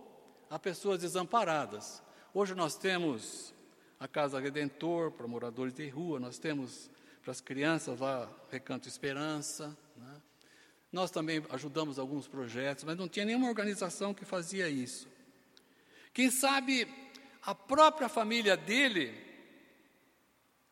a 0.50 0.58
pessoas 0.58 1.00
desamparadas. 1.00 2.02
Hoje 2.34 2.56
nós 2.56 2.76
temos 2.76 3.54
a 4.00 4.08
Casa 4.08 4.40
Redentor 4.40 5.12
para 5.12 5.28
moradores 5.28 5.72
de 5.72 5.88
rua, 5.88 6.18
nós 6.18 6.38
temos 6.38 6.90
para 7.22 7.30
as 7.30 7.40
crianças 7.40 8.00
lá 8.00 8.28
Recanto 8.50 8.88
Esperança. 8.88 9.76
Né? 9.96 10.20
Nós 10.92 11.12
também 11.12 11.44
ajudamos 11.50 12.00
alguns 12.00 12.26
projetos, 12.26 12.82
mas 12.82 12.96
não 12.96 13.08
tinha 13.08 13.24
nenhuma 13.24 13.46
organização 13.46 14.12
que 14.12 14.24
fazia 14.24 14.68
isso. 14.68 15.06
Quem 16.12 16.30
sabe 16.30 16.88
a 17.42 17.54
própria 17.54 18.08
família 18.08 18.56
dele 18.56 19.14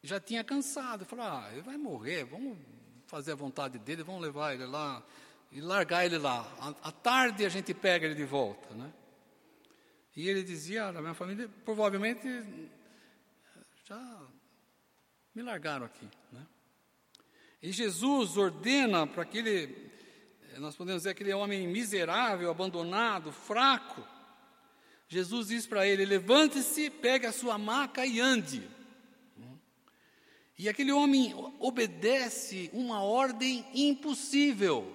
já 0.03 0.19
tinha 0.19 0.43
cansado, 0.43 1.05
falou: 1.05 1.25
ah, 1.25 1.49
ele 1.53 1.63
vai 1.63 1.77
morrer, 1.77 2.25
vamos 2.25 2.59
fazer 3.07 3.33
a 3.33 3.37
vontade 3.37 3.79
dele, 3.79 4.03
vamos 4.03 4.23
levar 4.23 4.55
ele 4.55 4.67
lá 4.67 5.03
e 5.53 5.61
largar 5.61 6.05
ele 6.05 6.19
lá. 6.19 6.47
À 6.83 6.91
tarde 6.91 7.45
a 7.45 7.49
gente 7.49 7.73
pega 7.73 8.07
ele 8.07 8.17
de 8.17 8.25
volta, 8.25 8.75
né? 8.75 8.93
E 10.19 10.29
ele 10.29 10.43
dizia: 10.43 10.87
a 10.87 11.01
minha 11.01 11.15
família 11.15 11.49
provavelmente 11.65 12.27
já 13.85 14.27
me 15.33 15.43
largaram 15.43 15.87
aqui. 15.87 16.09
Né? 16.33 16.45
E 17.63 17.71
Jesus 17.71 18.37
ordena 18.37 19.07
para 19.07 19.23
aquele, 19.23 19.93
nós 20.57 20.75
podemos 20.75 21.03
dizer, 21.03 21.11
aquele 21.11 21.33
homem 21.33 21.69
miserável, 21.69 22.51
abandonado, 22.51 23.31
fraco. 23.31 24.05
Jesus 25.07 25.47
diz 25.47 25.69
para 25.69 25.87
ele: 25.87 26.05
levante-se, 26.05 26.91
pegue 26.91 27.25
a 27.25 27.33
sua 27.33 27.57
maca 27.57 28.05
e 28.05 28.19
ande. 28.19 28.69
E 30.59 30.69
aquele 30.69 30.91
homem 30.91 31.33
obedece 31.61 32.71
uma 32.73 33.05
ordem 33.05 33.65
impossível. 33.73 34.93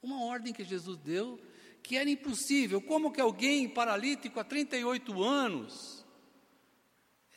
Uma 0.00 0.22
ordem 0.22 0.52
que 0.52 0.62
Jesus 0.62 0.96
deu 0.96 1.40
que 1.84 1.98
era 1.98 2.08
impossível. 2.08 2.80
Como 2.80 3.12
que 3.12 3.20
alguém 3.20 3.68
paralítico 3.68 4.40
há 4.40 4.44
38 4.44 5.22
anos 5.22 6.04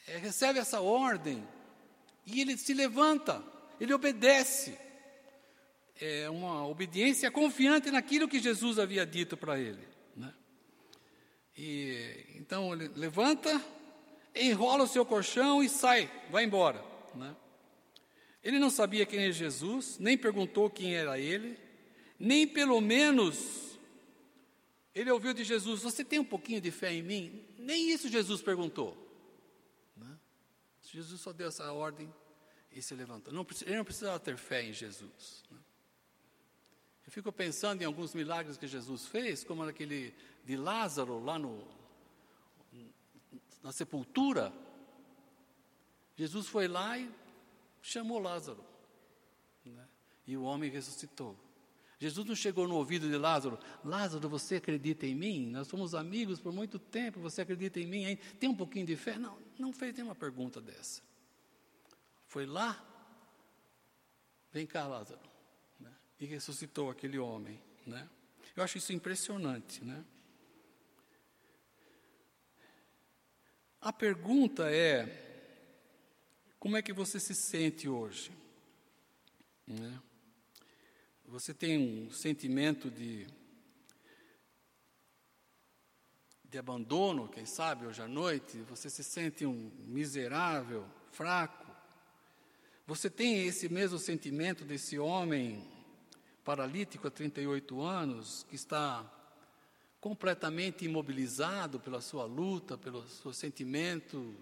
é, 0.07 0.17
recebe 0.17 0.57
essa 0.57 0.79
ordem 0.79 1.45
e 2.25 2.39
ele 2.39 2.57
se 2.57 2.73
levanta, 2.73 3.43
ele 3.79 3.93
obedece. 3.93 4.75
É 5.99 6.29
uma 6.29 6.65
obediência 6.65 7.29
confiante 7.29 7.91
naquilo 7.91 8.27
que 8.27 8.39
Jesus 8.39 8.79
havia 8.79 9.05
dito 9.05 9.35
para 9.35 9.59
ele. 9.59 9.85
Né? 10.15 10.33
E, 11.57 12.25
então 12.35 12.73
ele 12.73 12.89
levanta, 12.95 13.61
enrola 14.33 14.85
o 14.85 14.87
seu 14.87 15.05
colchão 15.05 15.61
e 15.61 15.67
sai, 15.67 16.09
vai 16.31 16.45
embora. 16.45 16.81
Né? 17.13 17.35
Ele 18.41 18.59
não 18.59 18.69
sabia 18.69 19.05
quem 19.05 19.25
é 19.25 19.31
Jesus, 19.31 19.97
nem 19.99 20.17
perguntou 20.17 20.69
quem 20.69 20.95
era 20.95 21.19
ele, 21.19 21.59
nem 22.17 22.47
pelo 22.47 22.79
menos 22.79 23.66
ele 24.99 25.11
ouviu 25.11 25.33
de 25.33 25.43
Jesus: 25.43 25.81
Você 25.83 26.03
tem 26.03 26.19
um 26.19 26.25
pouquinho 26.25 26.59
de 26.59 26.71
fé 26.71 26.93
em 26.93 27.03
mim? 27.03 27.45
Nem 27.57 27.91
isso 27.91 28.09
Jesus 28.09 28.41
perguntou. 28.41 29.07
Jesus 30.91 31.21
só 31.21 31.33
deu 31.33 31.47
essa 31.47 31.71
ordem 31.71 32.13
e 32.71 32.81
se 32.81 32.95
levantou. 32.95 33.33
Não, 33.33 33.45
ele 33.65 33.75
não 33.75 33.83
precisava 33.83 34.19
ter 34.19 34.37
fé 34.37 34.63
em 34.63 34.73
Jesus. 34.73 35.43
Né? 35.51 35.59
Eu 37.05 37.11
fico 37.11 37.31
pensando 37.31 37.81
em 37.81 37.85
alguns 37.85 38.13
milagres 38.13 38.57
que 38.57 38.67
Jesus 38.67 39.05
fez, 39.05 39.43
como 39.43 39.63
aquele 39.63 40.13
de 40.43 40.55
Lázaro 40.55 41.23
lá 41.23 41.37
no, 41.37 41.67
na 43.61 43.71
sepultura. 43.71 44.53
Jesus 46.15 46.47
foi 46.47 46.67
lá 46.67 46.97
e 46.97 47.11
chamou 47.81 48.19
Lázaro. 48.19 48.63
Né? 49.65 49.87
E 50.25 50.37
o 50.37 50.43
homem 50.43 50.69
ressuscitou. 50.69 51.37
Jesus 51.99 52.27
não 52.27 52.35
chegou 52.35 52.67
no 52.67 52.75
ouvido 52.75 53.09
de 53.09 53.17
Lázaro, 53.17 53.57
Lázaro, 53.83 54.29
você 54.29 54.57
acredita 54.57 55.07
em 55.07 55.15
mim? 55.15 55.47
Nós 55.47 55.67
somos 55.67 55.95
amigos 55.95 56.39
por 56.39 56.53
muito 56.53 56.77
tempo, 56.77 57.19
você 57.19 57.41
acredita 57.41 57.79
em 57.79 57.87
mim? 57.87 58.05
Hein? 58.05 58.19
Tem 58.39 58.47
um 58.47 58.55
pouquinho 58.55 58.85
de 58.85 58.95
fé? 58.95 59.17
Não, 59.17 59.39
não 59.57 59.73
fez 59.73 59.95
nenhuma 59.95 60.13
pergunta 60.13 60.61
dessa. 60.61 61.01
Foi 62.27 62.45
lá, 62.45 62.85
vem 64.51 64.67
cá, 64.67 64.85
Lázaro, 64.85 65.19
né? 65.79 65.91
e 66.19 66.25
ressuscitou 66.25 66.91
aquele 66.91 67.17
homem. 67.17 67.59
Né? 67.85 68.07
Eu 68.55 68.63
acho 68.63 68.77
isso 68.77 68.93
impressionante. 68.93 69.83
Né? 69.83 70.05
A 73.81 73.91
pergunta 73.91 74.69
é: 74.69 75.25
como 76.59 76.77
é 76.77 76.81
que 76.83 76.93
você 76.93 77.19
se 77.19 77.33
sente 77.33 77.89
hoje? 77.89 78.31
Né? 79.65 79.99
Você 81.29 81.53
tem 81.53 81.77
um 81.77 82.09
sentimento 82.09 82.89
de, 82.89 83.27
de 86.45 86.57
abandono, 86.57 87.27
quem 87.27 87.45
sabe, 87.45 87.85
hoje 87.85 88.01
à 88.01 88.07
noite? 88.07 88.61
Você 88.69 88.89
se 88.89 89.03
sente 89.03 89.45
um 89.45 89.69
miserável, 89.79 90.87
fraco? 91.11 91.67
Você 92.85 93.09
tem 93.09 93.45
esse 93.45 93.67
mesmo 93.67 93.99
sentimento 93.99 94.63
desse 94.63 94.97
homem 94.97 95.69
paralítico 96.45 97.09
há 97.09 97.11
38 97.11 97.81
anos, 97.81 98.43
que 98.43 98.55
está 98.55 99.05
completamente 99.99 100.85
imobilizado 100.85 101.77
pela 101.77 101.99
sua 101.99 102.23
luta, 102.23 102.77
pelo 102.77 103.05
seu 103.05 103.33
sentimento, 103.33 104.33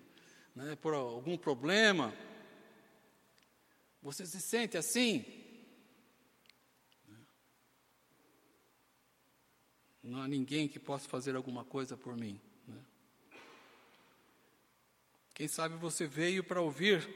né, 0.55 0.75
por 0.75 0.93
algum 0.93 1.35
problema? 1.35 2.13
Você 4.03 4.23
se 4.27 4.39
sente 4.39 4.77
assim? 4.77 5.44
Não 10.05 10.21
há 10.21 10.27
ninguém 10.27 10.67
que 10.67 10.79
possa 10.79 11.09
fazer 11.09 11.35
alguma 11.35 11.65
coisa 11.65 11.97
por 11.97 12.15
mim. 12.15 12.39
Né? 12.67 12.79
Quem 15.33 15.47
sabe 15.47 15.75
você 15.77 16.05
veio 16.05 16.43
para 16.43 16.61
ouvir 16.61 17.09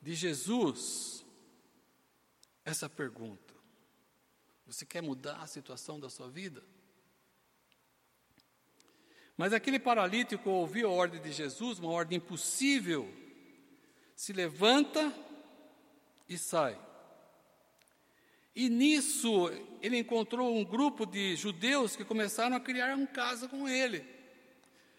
de 0.00 0.12
Jesus 0.12 1.24
essa 2.64 2.88
pergunta: 2.88 3.54
Você 4.66 4.84
quer 4.84 5.02
mudar 5.02 5.36
a 5.36 5.46
situação 5.46 6.00
da 6.00 6.10
sua 6.10 6.28
vida? 6.28 6.64
Mas 9.36 9.52
aquele 9.52 9.78
paralítico 9.78 10.50
ouviu 10.50 10.88
a 10.88 10.92
ordem 10.92 11.22
de 11.22 11.30
Jesus, 11.30 11.78
uma 11.78 11.92
ordem 11.92 12.18
impossível, 12.18 13.08
se 14.16 14.32
levanta 14.32 15.14
e 16.28 16.36
sai. 16.36 16.76
E 18.54 18.68
nisso 18.68 19.50
ele 19.80 19.98
encontrou 19.98 20.54
um 20.54 20.64
grupo 20.64 21.06
de 21.06 21.36
judeus 21.36 21.96
que 21.96 22.04
começaram 22.04 22.54
a 22.54 22.60
criar 22.60 22.94
um 22.96 23.06
caso 23.06 23.48
com 23.48 23.68
ele. 23.68 24.04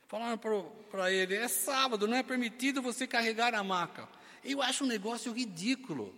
Falaram 0.07 0.37
para 0.91 1.11
ele: 1.11 1.35
é 1.35 1.47
sábado, 1.47 2.07
não 2.07 2.17
é 2.17 2.23
permitido 2.23 2.81
você 2.81 3.05
carregar 3.07 3.53
a 3.53 3.63
maca. 3.63 4.07
Eu 4.43 4.61
acho 4.61 4.83
um 4.83 4.87
negócio 4.87 5.31
ridículo. 5.31 6.13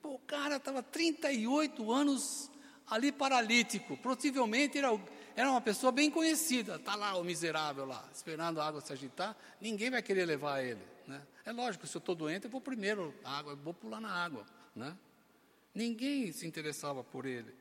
Pô, 0.00 0.14
o 0.14 0.18
cara 0.18 0.56
estava 0.56 0.82
38 0.82 1.90
anos 1.90 2.50
ali 2.90 3.10
paralítico. 3.10 3.96
Possivelmente 3.96 4.78
era, 4.78 4.88
era 5.34 5.50
uma 5.50 5.60
pessoa 5.60 5.90
bem 5.90 6.10
conhecida. 6.10 6.76
Está 6.76 6.94
lá 6.94 7.16
o 7.16 7.24
miserável 7.24 7.86
lá, 7.86 8.04
esperando 8.12 8.60
a 8.60 8.66
água 8.66 8.80
se 8.80 8.92
agitar. 8.92 9.36
Ninguém 9.60 9.90
vai 9.90 10.02
querer 10.02 10.26
levar 10.26 10.62
ele. 10.62 10.82
Né? 11.06 11.22
É 11.44 11.52
lógico, 11.52 11.86
se 11.86 11.96
eu 11.96 12.00
estou 12.00 12.14
doente, 12.14 12.44
eu 12.44 12.50
vou 12.50 12.60
primeiro 12.60 13.14
água, 13.24 13.54
vou 13.54 13.72
pular 13.72 14.00
na 14.00 14.10
água. 14.10 14.44
Né? 14.74 14.96
Ninguém 15.74 16.32
se 16.32 16.46
interessava 16.46 17.02
por 17.02 17.24
ele. 17.24 17.52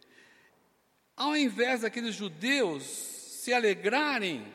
Ao 1.16 1.36
invés 1.36 1.82
daqueles 1.82 2.16
judeus 2.16 2.84
se 2.84 3.54
alegrarem 3.54 4.46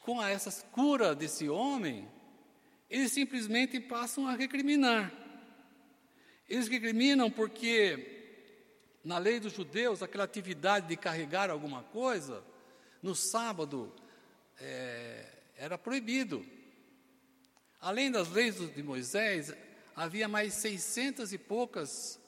com 0.00 0.22
essa 0.22 0.50
cura 0.68 1.14
desse 1.14 1.48
homem, 1.48 2.08
eles 2.88 3.12
simplesmente 3.12 3.78
passam 3.80 4.26
a 4.26 4.34
recriminar. 4.34 5.12
Eles 6.48 6.68
recriminam 6.68 7.30
porque, 7.30 8.58
na 9.04 9.18
lei 9.18 9.40
dos 9.40 9.52
judeus, 9.52 10.02
aquela 10.02 10.24
atividade 10.24 10.88
de 10.88 10.96
carregar 10.96 11.50
alguma 11.50 11.82
coisa, 11.84 12.44
no 13.02 13.14
sábado, 13.14 13.92
é, 14.60 15.26
era 15.56 15.78
proibido. 15.78 16.44
Além 17.80 18.10
das 18.10 18.28
leis 18.28 18.56
de 18.74 18.82
Moisés, 18.82 19.54
havia 19.94 20.28
mais 20.28 20.54
seiscentas 20.54 21.32
e 21.32 21.38
poucas 21.38 22.20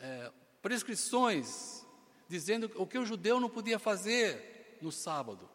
é, 0.00 0.30
prescrições 0.62 1.86
dizendo 2.28 2.70
o 2.76 2.86
que 2.86 2.98
o 2.98 3.04
judeu 3.04 3.40
não 3.40 3.50
podia 3.50 3.78
fazer 3.78 4.78
no 4.80 4.92
sábado. 4.92 5.48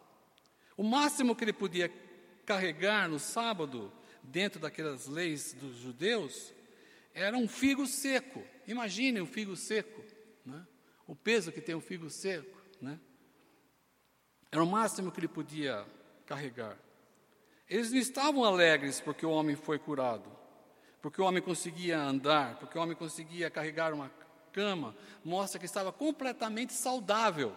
O 0.76 0.84
máximo 0.84 1.36
que 1.36 1.44
ele 1.44 1.54
podia 1.54 1.92
carregar 2.46 3.08
no 3.08 3.18
sábado, 3.18 3.92
dentro 4.22 4.60
daquelas 4.60 5.08
leis 5.08 5.54
dos 5.54 5.78
judeus, 5.78 6.54
era 7.14 7.38
um 7.38 7.48
figo 7.48 7.88
seco. 7.88 8.44
Imagine 8.68 9.22
um 9.22 9.26
figo 9.26 9.56
seco, 9.56 10.04
né? 10.46 10.68
o 11.08 11.16
peso 11.16 11.52
que 11.52 11.62
tem 11.62 11.76
um 11.76 11.82
figo 11.82 12.10
seco. 12.10 12.62
Né? 12.82 13.00
Era 14.52 14.62
o 14.62 14.68
máximo 14.68 15.12
que 15.12 15.20
ele 15.22 15.30
podia 15.30 15.86
carregar. 16.26 16.78
Eles 17.70 17.92
não 17.92 18.00
estavam 18.00 18.44
alegres 18.44 19.00
porque 19.00 19.26
o 19.26 19.32
homem 19.32 19.56
foi 19.56 19.80
curado 19.80 20.35
porque 21.06 21.22
o 21.22 21.26
homem 21.26 21.40
conseguia 21.40 22.02
andar, 22.02 22.58
porque 22.58 22.76
o 22.76 22.82
homem 22.82 22.96
conseguia 22.96 23.48
carregar 23.48 23.94
uma 23.94 24.10
cama, 24.52 24.96
mostra 25.24 25.60
que 25.60 25.66
estava 25.68 25.92
completamente 25.92 26.74
saudável. 26.74 27.56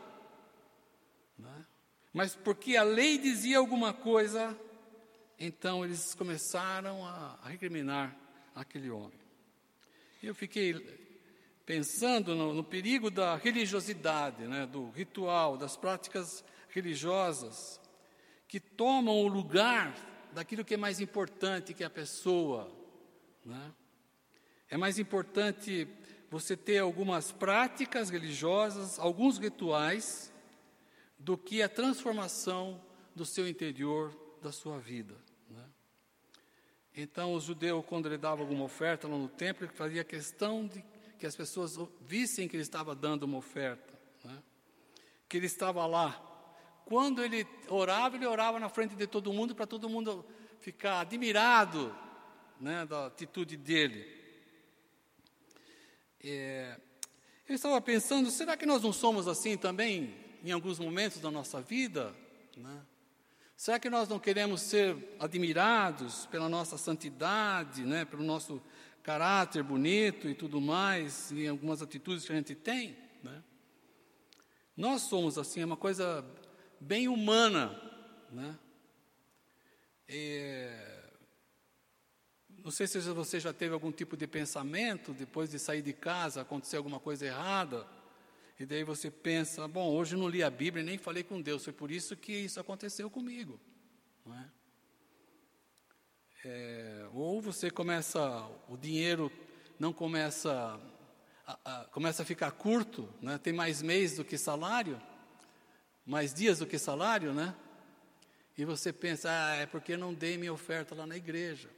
Né? 1.39 1.65
Mas 2.13 2.37
porque 2.37 2.77
a 2.77 2.83
lei 2.83 3.17
dizia 3.17 3.57
alguma 3.57 3.95
coisa, 3.95 4.55
então 5.41 5.83
eles 5.83 6.15
começaram 6.15 7.07
a, 7.07 7.39
recriminar 7.45 8.15
aquele 8.55 8.91
homem. 8.91 9.19
Eu 10.23 10.35
fiquei 10.35 10.75
pensando 11.65 12.35
no, 12.35 12.53
no 12.53 12.63
perigo 12.63 13.11
da 13.11 13.35
religiosidade, 13.35 14.47
né, 14.47 14.67
do 14.67 14.91
ritual, 14.91 15.57
das 15.57 15.75
práticas 15.75 16.45
religiosas, 16.69 17.81
que 18.47 18.61
tomam 18.61 19.23
o 19.23 19.27
lugar 19.27 19.95
daquilo 20.35 20.67
que 20.67 20.75
é 20.75 20.77
mais 20.77 21.01
importante, 21.01 21.73
que 21.73 21.83
é 21.83 21.87
a 21.87 21.91
pessoa, 21.91 22.77
né? 23.49 23.73
É 24.69 24.77
mais 24.77 24.99
importante 24.99 25.89
você 26.31 26.55
ter 26.55 26.79
algumas 26.79 27.33
práticas 27.33 28.11
religiosas, 28.11 28.99
alguns 28.99 29.39
rituais, 29.39 30.31
do 31.19 31.39
que 31.39 31.63
a 31.63 31.69
transformação 31.69 32.81
do 33.15 33.25
seu 33.25 33.49
interior, 33.49 34.15
da 34.43 34.53
sua 34.53 34.79
vida. 34.79 35.15
Né? 35.49 35.65
Então, 36.95 37.33
o 37.33 37.41
judeu, 37.41 37.83
quando 37.83 38.07
ele 38.07 38.19
dava 38.19 38.43
alguma 38.43 38.65
oferta 38.65 39.09
lá 39.09 39.17
no 39.17 39.29
templo, 39.29 39.65
ele 39.65 39.73
fazia 39.73 40.05
questão 40.05 40.67
de 40.67 40.85
que 41.19 41.27
as 41.27 41.35
pessoas 41.35 41.79
vissem 42.03 42.47
que 42.47 42.55
ele 42.55 42.63
estava 42.63 42.95
dando 42.95 43.23
uma 43.23 43.39
oferta, 43.39 43.99
né? 44.23 44.43
que 45.27 45.39
ele 45.39 45.47
estava 45.47 45.87
lá. 45.87 46.23
Quando 46.85 47.25
ele 47.25 47.47
orava, 47.69 48.17
ele 48.17 48.27
orava 48.27 48.61
na 48.61 48.69
frente 48.69 48.95
de 48.95 49.07
todo 49.07 49.33
mundo, 49.33 49.55
para 49.55 49.67
todo 49.67 49.89
mundo 49.89 50.25
ficar 50.61 51.01
admirado 51.01 51.95
né, 52.61 52.85
da 52.87 53.07
atitude 53.07 53.57
dele. 53.57 54.07
É, 56.23 56.79
eu 57.49 57.55
estava 57.55 57.81
pensando, 57.81 58.31
será 58.31 58.57
que 58.57 58.67
nós 58.67 58.83
não 58.83 58.93
somos 58.93 59.29
assim 59.29 59.57
também 59.57 60.15
em 60.45 60.51
alguns 60.51 60.79
momentos 60.79 61.21
da 61.21 61.31
nossa 61.31 61.61
vida? 61.61 62.15
Né? 62.57 62.83
Será 63.57 63.79
que 63.79 63.89
nós 63.89 64.09
não 64.09 64.19
queremos 64.19 64.61
ser 64.63 64.97
admirados 65.19 66.27
pela 66.27 66.49
nossa 66.49 66.77
santidade, 66.77 67.85
né, 67.85 68.05
pelo 68.05 68.23
nosso 68.23 68.63
caráter 69.03 69.63
bonito 69.63 70.29
e 70.29 70.35
tudo 70.35 70.61
mais, 70.61 71.31
e 71.31 71.47
algumas 71.47 71.81
atitudes 71.81 72.25
que 72.25 72.33
a 72.33 72.37
gente 72.37 72.55
tem? 72.55 72.97
Né? 73.23 73.43
Nós 74.77 75.03
somos 75.03 75.39
assim, 75.39 75.61
é 75.61 75.65
uma 75.65 75.77
coisa 75.77 76.25
bem 76.81 77.09
humana. 77.09 77.81
Né? 78.31 78.59
É, 80.07 80.98
não 82.69 82.73
sei 82.73 82.87
se 82.87 83.01
você 83.01 83.41
já 83.41 83.51
teve 83.51 83.73
algum 83.73 83.91
tipo 83.91 84.15
de 84.15 84.27
pensamento 84.27 85.15
depois 85.15 85.49
de 85.49 85.59
sair 85.59 85.81
de 85.81 85.95
casa, 85.95 86.43
acontecer 86.43 86.77
alguma 86.77 87.01
coisa 87.01 87.25
errada, 87.25 87.87
e 88.61 88.67
daí 88.67 88.85
você 88.85 89.11
pensa: 89.11 89.67
bom, 89.67 89.89
hoje 89.89 90.15
não 90.19 90.29
li 90.29 90.43
a 90.43 90.51
Bíblia 90.51 90.85
nem 90.85 90.99
falei 90.99 91.23
com 91.23 91.41
Deus, 91.41 91.65
foi 91.65 91.73
por 91.73 91.91
isso 91.91 92.15
que 92.15 92.31
isso 92.31 92.61
aconteceu 92.61 93.09
comigo. 93.09 93.59
Não 94.23 94.39
é? 94.39 94.51
É, 96.45 97.09
ou 97.15 97.41
você 97.41 97.71
começa, 97.71 98.21
o 98.69 98.77
dinheiro 98.77 99.33
não 99.79 99.91
começa 99.91 100.79
a, 101.47 101.59
a, 101.65 101.85
começa 101.87 102.23
a 102.23 102.27
ficar 102.27 102.51
curto, 102.51 103.09
né? 103.23 103.39
tem 103.39 103.55
mais 103.55 103.81
mês 103.81 104.17
do 104.17 104.27
que 104.27 104.37
salário, 104.37 105.01
mais 106.05 106.35
dias 106.35 106.59
do 106.59 106.67
que 106.67 106.79
salário, 106.79 107.33
né? 107.33 107.57
E 108.59 108.67
você 108.67 108.93
pensa, 108.93 109.31
ah, 109.31 109.57
é 109.57 109.65
porque 109.65 109.97
não 109.97 110.13
dei 110.13 110.37
minha 110.37 110.53
oferta 110.53 110.95
lá 110.95 111.07
na 111.07 111.17
igreja. 111.17 111.78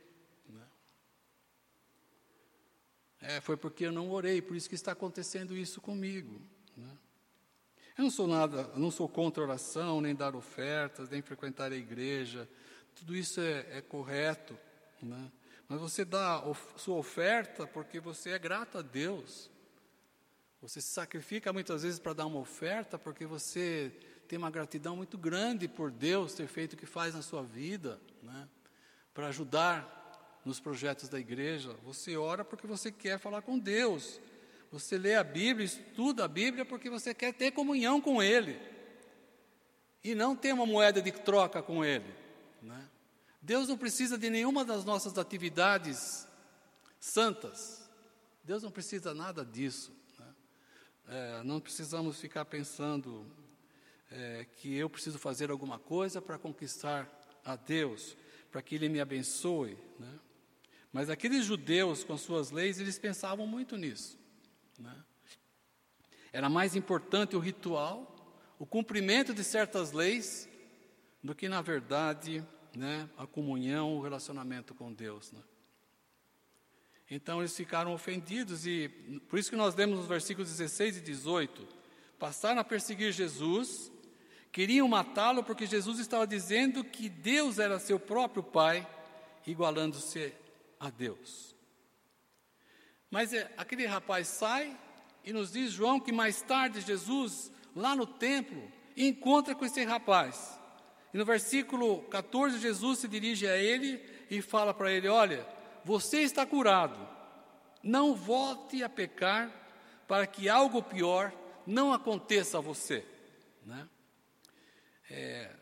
É, 3.21 3.41
foi 3.41 3.57
porque 3.57 3.85
eu 3.85 3.93
não 3.93 4.11
orei, 4.11 4.41
por 4.41 4.57
isso 4.57 4.69
que 4.69 4.75
está 4.75 4.93
acontecendo 4.93 5.57
isso 5.57 5.81
comigo. 5.81 6.41
Né? 6.77 6.91
Eu 7.99 8.05
não 8.05 8.11
sou 8.11 8.27
nada, 8.27 8.71
não 8.77 8.91
sou 8.91 9.09
contra 9.09 9.43
oração, 9.43 10.01
nem 10.01 10.15
dar 10.15 10.35
ofertas, 10.35 11.11
nem 11.11 11.21
frequentar 11.21 11.71
a 11.71 11.77
igreja. 11.77 12.49
Tudo 12.95 13.15
isso 13.15 13.41
é, 13.41 13.79
é 13.79 13.83
correto. 13.83 14.59
Né? 15.03 15.31
Mas 15.69 15.81
você 15.81 16.05
dá 16.05 16.37
a 16.37 16.55
sua 16.79 16.97
oferta 16.97 17.67
porque 17.67 18.01
você 18.01 18.31
é 18.31 18.39
grato 18.39 18.79
a 18.79 18.83
Deus. 18.83 19.51
Você 20.63 20.81
se 20.81 20.89
sacrifica 20.89 21.53
muitas 21.53 21.83
vezes 21.83 21.99
para 21.99 22.15
dar 22.15 22.27
uma 22.27 22.39
oferta 22.39 22.99
porque 22.99 23.27
você 23.27 23.93
tem 24.27 24.39
uma 24.39 24.51
gratidão 24.51 24.97
muito 24.97 25.19
grande 25.19 25.69
por 25.69 25.91
Deus 25.91 26.35
ter 26.35 26.47
feito 26.47 26.75
o 26.75 26.77
que 26.77 26.87
faz 26.87 27.15
na 27.15 27.23
sua 27.23 27.43
vida, 27.43 28.01
né? 28.23 28.49
para 29.13 29.29
ajudar 29.29 30.00
nos 30.44 30.61
projetos 30.61 31.09
da 31.09 31.18
igreja. 31.18 31.76
Você 31.85 32.16
ora 32.16 32.44
porque 32.44 32.66
você 32.66 32.90
quer 32.90 33.18
falar 33.18 33.42
com 33.42 33.59
Deus. 33.59 34.20
Você 34.72 34.96
lê 34.96 35.16
a 35.16 35.24
Bíblia, 35.24 35.64
estuda 35.64 36.24
a 36.24 36.29
Bíblia 36.29 36.64
porque 36.64 36.88
você 36.88 37.12
quer 37.12 37.35
ter 37.35 37.50
comunhão 37.50 38.00
com 38.00 38.22
Ele. 38.22 38.61
E 40.03 40.14
não 40.14 40.35
ter 40.35 40.53
uma 40.55 40.64
moeda 40.64 41.03
de 41.03 41.12
troca 41.12 41.62
com 41.62 41.85
Ele. 41.85 42.14
Né? 42.62 42.88
Deus 43.42 43.68
não 43.68 43.76
precisa 43.76 44.16
de 44.16 44.31
nenhuma 44.31 44.64
das 44.64 44.85
nossas 44.85 45.18
atividades 45.18 46.26
santas. 46.98 47.90
Deus 48.44 48.62
não 48.62 48.70
precisa 48.70 49.12
nada 49.12 49.44
disso. 49.44 49.92
Né? 50.18 50.35
É, 51.09 51.42
não 51.42 51.61
precisamos 51.61 52.20
ficar 52.20 52.44
pensando 52.44 53.26
é, 54.11 54.46
que 54.57 54.74
eu 54.74 54.88
preciso 54.88 55.18
fazer 55.18 55.50
alguma 55.50 55.79
coisa 55.79 56.22
para 56.22 56.38
conquistar 56.38 57.09
a 57.44 57.57
Deus, 57.57 58.16
para 58.50 58.62
que 58.62 58.74
Ele 58.74 58.88
me 58.88 59.00
abençoe. 59.00 59.76
Né? 59.98 60.18
Mas 60.92 61.09
aqueles 61.09 61.44
judeus, 61.44 62.03
com 62.03 62.16
suas 62.16 62.50
leis, 62.50 62.81
eles 62.81 62.98
pensavam 62.98 63.46
muito 63.46 63.76
nisso. 63.76 64.18
Né? 64.79 64.94
Era 66.33 66.48
mais 66.48 66.74
importante 66.74 67.37
o 67.37 67.38
ritual, 67.38 68.16
o 68.59 68.66
cumprimento 68.66 69.33
de 69.33 69.44
certas 69.44 69.92
leis, 69.92 70.48
do 71.22 71.35
que, 71.35 71.48
na 71.48 71.62
verdade, 71.62 72.44
né, 72.74 73.09
a 73.16 73.26
comunhão, 73.26 73.96
o 73.96 74.00
relacionamento 74.00 74.74
com 74.74 74.92
Deus. 74.92 75.33
Né? 75.33 75.40
Então 77.11 77.40
eles 77.40 77.57
ficaram 77.57 77.92
ofendidos 77.92 78.66
e 78.66 78.88
por 79.29 79.38
isso 79.38 79.50
que 79.50 79.57
nós 79.57 79.74
lemos 79.74 79.98
nos 79.98 80.07
versículos 80.07 80.48
16 80.50 80.98
e 80.98 81.00
18, 81.00 81.66
passaram 82.18 82.61
a 82.61 82.64
perseguir 82.64 83.12
Jesus, 83.12 83.90
queriam 84.53 84.87
matá-lo 84.87 85.42
porque 85.42 85.66
Jesus 85.66 85.98
estava 85.98 86.26
dizendo 86.26 86.85
que 86.85 87.09
Deus 87.09 87.59
era 87.59 87.79
seu 87.79 87.98
próprio 87.98 88.42
Pai, 88.42 88.87
igualando-se 89.46 90.33
a 90.81 90.90
Deus. 90.90 91.55
Mas 93.11 93.33
é, 93.35 93.53
aquele 93.57 93.87
rapaz 93.87 94.27
sai 94.27 94.77
e 95.23 95.33
nos 95.33 95.53
diz 95.53 95.71
João 95.71 96.01
que 96.01 96.11
mais 96.11 96.43
tarde 96.43 96.81
Jesus, 96.81 97.53
lá 97.77 97.95
no 97.95 98.07
templo, 98.07 98.73
encontra 98.97 99.55
com 99.55 99.64
esse 99.64 99.85
rapaz. 99.85 100.59
E 101.12 101.19
no 101.19 101.25
versículo 101.25 102.03
14, 102.05 102.59
Jesus 102.59 103.01
se 103.01 103.09
dirige 103.09 103.47
a 103.47 103.57
ele 103.57 104.03
e 104.31 104.40
fala 104.40 104.73
para 104.73 104.90
ele: 104.90 105.09
Olha, 105.09 105.47
você 105.85 106.23
está 106.23 106.47
curado, 106.47 106.99
não 107.83 108.14
volte 108.14 108.83
a 108.83 108.88
pecar 108.88 109.53
para 110.09 110.27
que 110.27 110.49
algo 110.49 110.83
pior 110.83 111.33
não 111.66 111.93
aconteça 111.93 112.59
a 112.59 112.61
você. 112.61 113.05
Né? 113.64 113.88
É, 115.11 115.57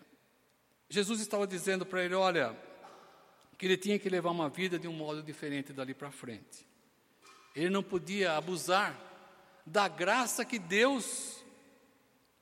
Jesus 0.88 1.20
estava 1.20 1.46
dizendo 1.46 1.84
para 1.84 2.02
ele: 2.02 2.14
olha, 2.14 2.56
que 3.58 3.66
ele 3.66 3.76
tinha 3.76 3.98
que 3.98 4.08
levar 4.08 4.30
uma 4.30 4.48
vida 4.48 4.78
de 4.78 4.86
um 4.86 4.92
modo 4.92 5.20
diferente 5.20 5.72
dali 5.72 5.92
para 5.92 6.12
frente. 6.12 6.64
Ele 7.56 7.68
não 7.68 7.82
podia 7.82 8.36
abusar 8.36 8.96
da 9.66 9.88
graça 9.88 10.44
que 10.44 10.60
Deus, 10.60 11.44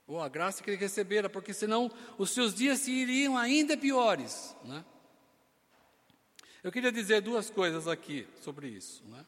ou 0.05 0.21
a 0.21 0.29
graça 0.29 0.63
que 0.63 0.69
ele 0.69 0.77
recebera, 0.77 1.27
porque 1.27 1.55
senão 1.55 1.91
os 2.19 2.29
seus 2.29 2.53
dias 2.53 2.79
se 2.79 2.91
iriam 2.91 3.35
ainda 3.35 3.75
piores. 3.75 4.55
Né? 4.63 4.85
Eu 6.63 6.71
queria 6.71 6.91
dizer 6.91 7.21
duas 7.21 7.49
coisas 7.49 7.87
aqui 7.87 8.27
sobre 8.39 8.67
isso. 8.67 9.03
Né? 9.07 9.25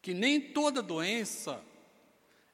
Que 0.00 0.14
nem 0.14 0.40
toda 0.40 0.80
doença 0.80 1.60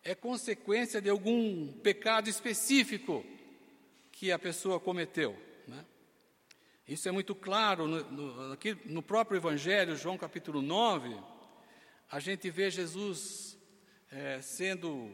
é 0.02 0.14
consequência 0.14 1.02
de 1.02 1.10
algum 1.10 1.70
pecado 1.82 2.30
específico 2.30 3.22
que 4.10 4.32
a 4.32 4.38
pessoa 4.38 4.80
cometeu. 4.80 5.47
Isso 6.88 7.06
é 7.06 7.12
muito 7.12 7.34
claro 7.34 7.86
no, 7.86 8.02
no, 8.10 8.52
aqui 8.54 8.74
no 8.86 9.02
próprio 9.02 9.36
Evangelho, 9.36 9.94
João 9.94 10.16
capítulo 10.16 10.62
9, 10.62 11.14
a 12.10 12.18
gente 12.18 12.48
vê 12.48 12.70
Jesus 12.70 13.58
é, 14.10 14.40
sendo. 14.40 15.12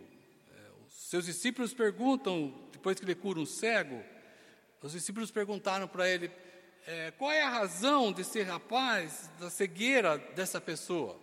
É, 0.53 0.71
seus 0.89 1.27
discípulos 1.27 1.75
perguntam, 1.75 2.55
depois 2.71 2.97
que 2.97 3.05
ele 3.05 3.17
cura 3.17 3.41
um 3.41 3.45
cego, 3.45 4.01
os 4.81 4.93
discípulos 4.93 5.33
perguntaram 5.33 5.89
para 5.89 6.09
ele: 6.09 6.31
é, 6.87 7.11
qual 7.11 7.33
é 7.33 7.43
a 7.43 7.51
razão 7.51 8.13
de 8.13 8.23
ser 8.23 8.45
rapaz, 8.45 9.29
da 9.41 9.51
cegueira 9.51 10.17
dessa 10.17 10.61
pessoa? 10.61 11.21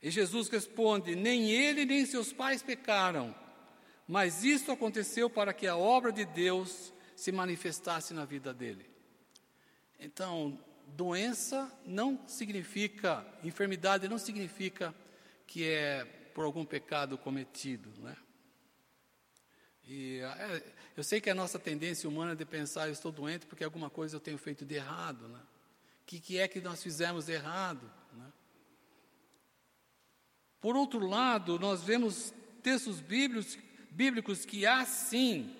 E 0.00 0.10
Jesus 0.10 0.48
responde: 0.48 1.14
Nem 1.14 1.50
ele 1.50 1.84
nem 1.84 2.06
seus 2.06 2.32
pais 2.32 2.62
pecaram, 2.62 3.34
mas 4.08 4.44
isso 4.44 4.72
aconteceu 4.72 5.28
para 5.28 5.52
que 5.52 5.66
a 5.66 5.76
obra 5.76 6.10
de 6.10 6.24
Deus 6.24 6.90
se 7.14 7.30
manifestasse 7.30 8.14
na 8.14 8.24
vida 8.24 8.54
dele. 8.54 8.93
Então, 9.98 10.58
doença 10.88 11.70
não 11.84 12.20
significa, 12.26 13.26
enfermidade 13.42 14.08
não 14.08 14.18
significa 14.18 14.94
que 15.46 15.68
é 15.68 16.04
por 16.34 16.44
algum 16.44 16.64
pecado 16.64 17.16
cometido, 17.16 17.90
né? 18.00 18.16
E 19.86 20.20
é, 20.20 20.62
eu 20.96 21.04
sei 21.04 21.20
que 21.20 21.28
a 21.28 21.34
nossa 21.34 21.58
tendência 21.58 22.08
humana 22.08 22.32
é 22.32 22.34
de 22.34 22.44
pensar, 22.44 22.86
eu 22.86 22.92
estou 22.92 23.12
doente 23.12 23.46
porque 23.46 23.64
alguma 23.64 23.90
coisa 23.90 24.16
eu 24.16 24.20
tenho 24.20 24.38
feito 24.38 24.64
de 24.64 24.74
errado, 24.74 25.28
né? 25.28 25.40
O 26.02 26.06
que, 26.06 26.20
que 26.20 26.38
é 26.38 26.46
que 26.46 26.60
nós 26.60 26.82
fizemos 26.82 27.26
de 27.26 27.32
errado? 27.32 27.90
Né? 28.12 28.30
Por 30.60 30.76
outro 30.76 31.06
lado, 31.06 31.58
nós 31.58 31.82
vemos 31.82 32.32
textos 32.62 33.00
bíblicos, 33.00 33.58
bíblicos 33.90 34.44
que 34.44 34.66
há 34.66 34.84
sim 34.84 35.56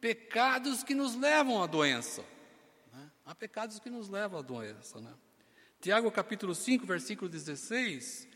pecados 0.00 0.82
que 0.82 0.96
nos 0.96 1.14
levam 1.14 1.62
à 1.62 1.66
doença. 1.66 2.24
Há 3.24 3.34
pecados 3.34 3.78
que 3.78 3.88
nos 3.88 4.08
levam 4.08 4.40
à 4.40 4.42
doença. 4.42 5.00
Né? 5.00 5.14
Tiago 5.80 6.10
capítulo 6.10 6.54
5, 6.54 6.84
versículo 6.84 7.30
16, 7.30 8.28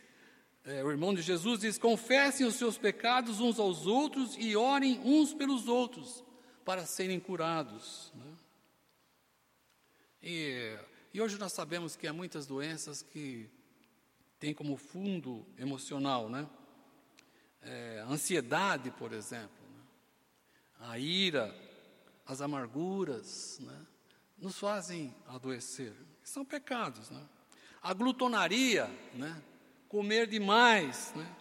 é, 0.65 0.85
o 0.85 0.91
irmão 0.91 1.13
de 1.13 1.23
Jesus 1.23 1.61
diz: 1.61 1.77
Confessem 1.77 2.47
os 2.47 2.55
seus 2.55 2.79
pecados 2.79 3.41
uns 3.41 3.59
aos 3.59 3.87
outros 3.87 4.37
e 4.39 4.55
orem 4.55 5.01
uns 5.01 5.35
pelos 5.35 5.67
outros 5.67 6.25
para 6.65 6.87
serem 6.87 7.19
curados. 7.19 8.13
Né? 8.15 8.37
E, 10.23 10.79
e, 11.15 11.21
hoje 11.21 11.37
nós 11.37 11.53
sabemos 11.53 11.97
que 11.97 12.07
há 12.07 12.13
muitas 12.13 12.47
doenças 12.47 13.03
que 13.03 13.51
têm 14.39 14.55
como 14.55 14.77
fundo 14.77 15.45
emocional, 15.59 16.29
né? 16.29 16.49
É, 17.61 18.05
ansiedade, 18.09 18.93
por 18.93 19.13
exemplo, 19.13 19.67
né? 19.75 19.83
a 20.79 20.99
ira, 20.99 21.53
as 22.25 22.41
amarguras, 22.41 23.59
né? 23.61 23.87
Nos 24.39 24.59
fazem 24.59 25.15
adoecer. 25.27 25.95
São 26.23 26.45
pecados, 26.45 27.11
né? 27.11 27.23
A 27.83 27.95
glutonaria, 27.95 28.91
né? 29.15 29.43
comer 29.89 30.27
demais, 30.27 31.13
né? 31.15 31.37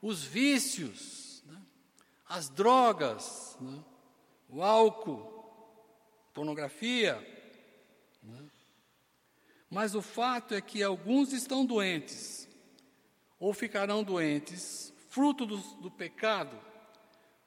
os 0.00 0.22
vícios, 0.22 1.42
né? 1.46 1.60
as 2.28 2.48
drogas, 2.48 3.56
né? 3.60 3.84
o 4.48 4.62
álcool, 4.62 5.44
pornografia. 6.32 7.14
Né? 8.22 8.48
Mas 9.68 9.94
o 9.94 10.02
fato 10.02 10.54
é 10.54 10.60
que 10.60 10.82
alguns 10.82 11.32
estão 11.32 11.64
doentes, 11.64 12.48
ou 13.38 13.52
ficarão 13.52 14.02
doentes, 14.02 14.92
fruto 15.08 15.44
do, 15.44 15.56
do 15.56 15.90
pecado, 15.90 16.56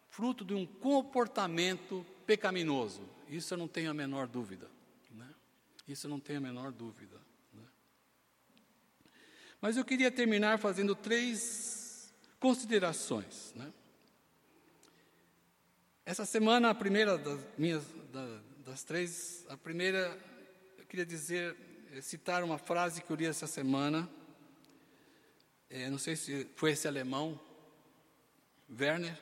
fruto 0.10 0.44
de 0.44 0.54
um 0.54 0.66
comportamento 0.66 2.06
pecaminoso. 2.26 3.02
Isso 3.28 3.54
eu 3.54 3.58
não 3.58 3.68
tenho 3.68 3.90
a 3.90 3.94
menor 3.94 4.28
dúvida. 4.28 4.73
Né? 5.88 5.94
Isso 5.94 6.08
não 6.08 6.20
tenho 6.20 6.40
a 6.40 6.42
menor 6.42 6.72
dúvida. 6.72 7.20
Mas 9.64 9.78
eu 9.78 9.86
queria 9.86 10.12
terminar 10.12 10.60
fazendo 10.60 10.94
três 10.94 12.14
considerações. 12.38 13.54
Né? 13.56 13.72
Essa 16.06 16.26
semana, 16.26 16.70
a 16.70 16.76
primeira 16.76 17.18
das 17.18 17.40
minhas, 17.58 17.86
da, 18.12 18.42
das 18.66 18.84
três, 18.84 19.46
a 19.48 19.56
primeira, 19.56 20.20
eu 20.78 20.86
queria 20.86 21.06
dizer, 21.06 21.56
eh, 21.94 22.02
citar 22.02 22.44
uma 22.44 22.58
frase 22.58 23.02
que 23.02 23.10
eu 23.10 23.16
li 23.16 23.26
essa 23.26 23.48
semana. 23.48 24.10
É, 25.70 25.90
não 25.90 25.98
sei 25.98 26.18
se 26.18 26.46
foi 26.58 26.72
esse 26.72 26.86
alemão, 26.86 27.40
Werner, 28.70 29.18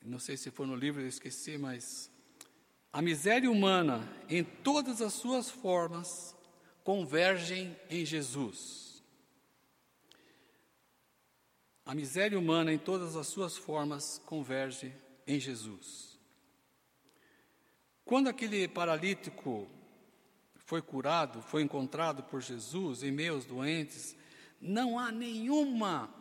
não 0.00 0.20
sei 0.20 0.36
se 0.36 0.48
foi 0.52 0.64
no 0.64 0.76
livro, 0.76 1.02
eu 1.02 1.08
esqueci, 1.08 1.58
mas 1.58 2.08
a 2.92 3.02
miséria 3.02 3.50
humana, 3.50 4.08
em 4.28 4.42
todas 4.42 5.02
as 5.02 5.12
suas 5.12 5.50
formas, 5.50 6.34
convergem 6.82 7.76
em 7.90 8.04
Jesus. 8.04 9.02
A 11.84 11.94
miséria 11.94 12.38
humana, 12.38 12.72
em 12.72 12.78
todas 12.78 13.16
as 13.16 13.26
suas 13.26 13.56
formas, 13.56 14.20
converge 14.24 14.92
em 15.26 15.38
Jesus. 15.38 16.18
Quando 18.04 18.28
aquele 18.28 18.66
paralítico 18.66 19.68
foi 20.54 20.80
curado, 20.80 21.42
foi 21.42 21.62
encontrado 21.62 22.22
por 22.22 22.40
Jesus 22.42 23.02
em 23.02 23.10
meio 23.10 23.34
aos 23.34 23.44
doentes, 23.44 24.16
não 24.60 24.98
há 24.98 25.12
nenhuma 25.12 26.12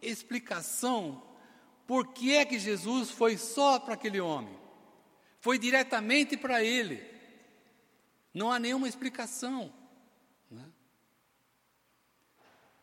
explicação 0.00 1.22
por 1.86 2.08
que 2.08 2.34
é 2.34 2.44
que 2.44 2.58
Jesus 2.58 3.10
foi 3.10 3.36
só 3.36 3.78
para 3.78 3.94
aquele 3.94 4.20
homem. 4.20 4.61
Foi 5.42 5.58
diretamente 5.58 6.36
para 6.36 6.62
ele. 6.62 7.04
Não 8.32 8.52
há 8.52 8.60
nenhuma 8.60 8.88
explicação. 8.88 9.74
Né? 10.48 10.64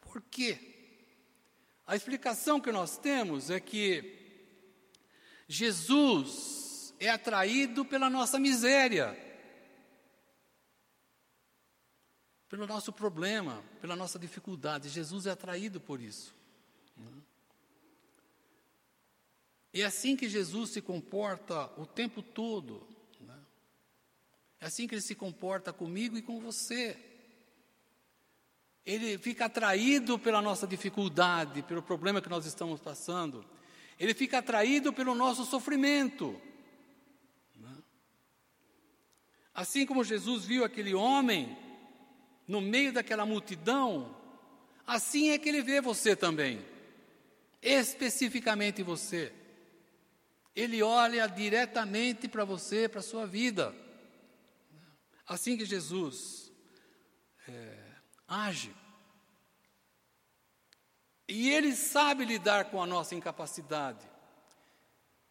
Por 0.01 0.21
quê? 0.21 0.59
A 1.87 1.95
explicação 1.95 2.59
que 2.59 2.69
nós 2.69 2.97
temos 2.97 3.49
é 3.49 3.61
que 3.61 4.13
Jesus 5.47 6.93
é 6.99 7.09
atraído 7.09 7.85
pela 7.85 8.09
nossa 8.09 8.37
miséria, 8.37 9.17
pelo 12.49 12.67
nosso 12.67 12.91
problema, 12.91 13.63
pela 13.79 13.95
nossa 13.95 14.19
dificuldade. 14.19 14.89
Jesus 14.89 15.25
é 15.25 15.31
atraído 15.31 15.79
por 15.79 16.01
isso. 16.01 16.35
É 19.73 19.83
assim 19.83 20.15
que 20.15 20.27
Jesus 20.27 20.71
se 20.71 20.81
comporta 20.81 21.71
o 21.77 21.85
tempo 21.85 22.21
todo. 22.21 22.87
Né? 23.21 23.37
É 24.59 24.65
assim 24.65 24.87
que 24.87 24.95
ele 24.95 25.01
se 25.01 25.15
comporta 25.15 25.71
comigo 25.71 26.17
e 26.17 26.21
com 26.21 26.39
você. 26.39 26.97
ele 28.85 29.17
fica 29.19 29.45
atraído 29.45 30.17
pela 30.17 30.41
nossa 30.41 30.65
dificuldade, 30.65 31.61
pelo 31.61 31.83
problema 31.83 32.21
que 32.21 32.29
nós 32.29 32.45
estamos 32.45 32.81
passando, 32.81 33.45
ele 33.99 34.15
fica 34.15 34.39
atraído 34.39 34.91
pelo 34.91 35.13
nosso 35.13 35.45
sofrimento. 35.45 36.41
Né? 37.55 37.77
Assim 39.53 39.85
como 39.85 40.03
Jesus 40.03 40.45
viu 40.45 40.63
aquele 40.63 40.95
homem 40.95 41.55
no 42.47 42.61
meio 42.61 42.91
daquela 42.91 43.27
multidão, 43.27 44.15
assim 44.87 45.29
é 45.29 45.37
que 45.37 45.47
ele 45.47 45.61
vê 45.61 45.79
você 45.79 46.15
também, 46.15 46.65
especificamente 47.61 48.81
você. 48.81 49.31
Ele 50.59 50.83
olha 50.83 51.25
diretamente 51.25 52.27
para 52.27 52.43
você, 52.43 52.89
para 52.89 52.99
a 52.99 53.03
sua 53.03 53.25
vida. 53.25 53.73
Assim 55.25 55.55
que 55.55 55.63
Jesus 55.63 56.51
é, 57.47 57.77
age. 58.27 58.75
E 61.29 61.49
Ele 61.49 61.73
sabe 61.73 62.25
lidar 62.25 62.65
com 62.65 62.83
a 62.83 62.85
nossa 62.85 63.15
incapacidade. 63.15 64.05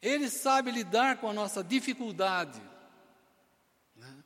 Ele 0.01 0.31
sabe 0.31 0.71
lidar 0.71 1.17
com 1.17 1.29
a 1.29 1.33
nossa 1.33 1.63
dificuldade. 1.63 2.59
Né? 3.95 4.23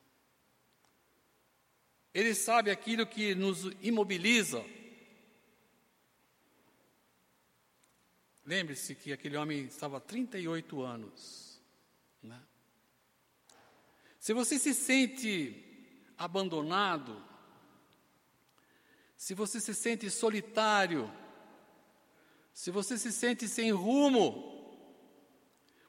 Ele 2.14 2.34
sabe 2.34 2.72
aquilo 2.72 3.06
que 3.06 3.36
nos 3.36 3.66
imobiliza. 3.82 4.64
Lembre-se 8.46 8.94
que 8.96 9.14
aquele 9.14 9.38
homem 9.38 9.66
estava 9.66 9.98
há 9.98 10.02
38 10.02 10.82
anos. 10.82 11.62
Né? 12.22 12.42
Se 14.20 14.34
você 14.34 14.60
se 14.60 14.74
sente 14.74 16.12
abandonado, 16.18 17.24
se 19.16 19.34
você 19.34 19.60
se 19.62 19.74
sente 19.74 20.10
solitário, 20.10 21.10
se 22.54 22.70
você 22.70 22.98
se 22.98 23.12
sente 23.12 23.48
sem 23.48 23.72
rumo, 23.72 24.54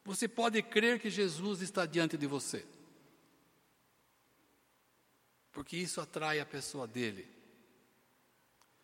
você 0.03 0.27
pode 0.27 0.61
crer 0.61 0.99
que 0.99 1.09
Jesus 1.09 1.61
está 1.61 1.85
diante 1.85 2.17
de 2.17 2.27
você. 2.27 2.65
Porque 5.51 5.75
isso 5.75 5.99
atrai 5.99 6.39
a 6.39 6.45
pessoa 6.45 6.87
dele. 6.87 7.27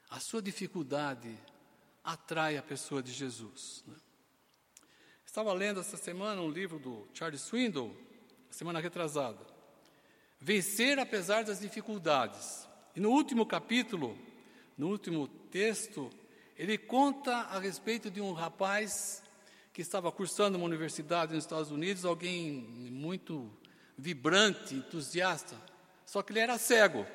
A 0.09 0.19
sua 0.19 0.41
dificuldade 0.41 1.37
atrai 2.03 2.57
a 2.57 2.61
pessoa 2.61 3.01
de 3.01 3.11
Jesus. 3.11 3.83
Né? 3.87 3.95
Estava 5.25 5.53
lendo 5.53 5.79
essa 5.79 5.97
semana 5.97 6.41
um 6.41 6.49
livro 6.49 6.79
do 6.79 7.07
Charles 7.13 7.41
Swindoll, 7.41 7.95
semana 8.49 8.79
retrasada. 8.79 9.39
Vencer 10.39 10.99
apesar 10.99 11.43
das 11.43 11.59
dificuldades. 11.59 12.67
E 12.95 12.99
no 12.99 13.11
último 13.11 13.45
capítulo, 13.45 14.17
no 14.77 14.89
último 14.89 15.27
texto, 15.27 16.09
ele 16.57 16.77
conta 16.77 17.33
a 17.35 17.59
respeito 17.59 18.09
de 18.11 18.19
um 18.19 18.33
rapaz 18.33 19.23
que 19.73 19.81
estava 19.81 20.11
cursando 20.11 20.57
uma 20.57 20.65
universidade 20.65 21.33
nos 21.33 21.43
Estados 21.43 21.71
Unidos, 21.71 22.03
alguém 22.03 22.51
muito 22.91 23.49
vibrante, 23.97 24.75
entusiasta, 24.75 25.55
só 26.05 26.21
que 26.21 26.33
ele 26.33 26.39
era 26.39 26.57
cego. 26.57 27.05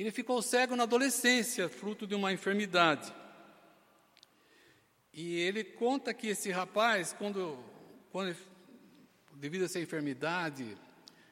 Ele 0.00 0.10
ficou 0.10 0.40
cego 0.40 0.74
na 0.74 0.84
adolescência, 0.84 1.68
fruto 1.68 2.06
de 2.06 2.14
uma 2.14 2.32
enfermidade. 2.32 3.12
E 5.12 5.36
ele 5.40 5.62
conta 5.62 6.14
que 6.14 6.28
esse 6.28 6.50
rapaz, 6.50 7.12
quando, 7.12 7.62
quando 8.10 8.34
devido 9.34 9.60
a 9.60 9.64
essa 9.66 9.78
enfermidade, 9.78 10.74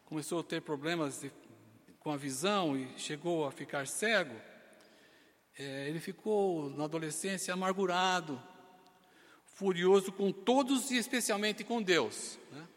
começou 0.05 0.41
a 0.41 0.45
ter 0.45 0.61
problemas 0.61 1.23
de, 1.23 1.33
com 1.99 2.13
a 2.13 2.17
visão 2.19 2.77
e 2.77 2.87
chegou 2.99 3.47
a 3.47 3.51
ficar 3.51 3.87
cego, 3.87 4.39
é, 5.59 5.89
ele 5.89 5.99
ficou 5.99 6.69
na 6.69 6.85
adolescência 6.85 7.55
amargurado, 7.55 8.39
furioso 9.47 10.13
com 10.13 10.31
todos 10.31 10.91
e 10.91 10.99
especialmente 10.99 11.65
com 11.65 11.83
Deus, 11.83 12.39
né? 12.53 12.69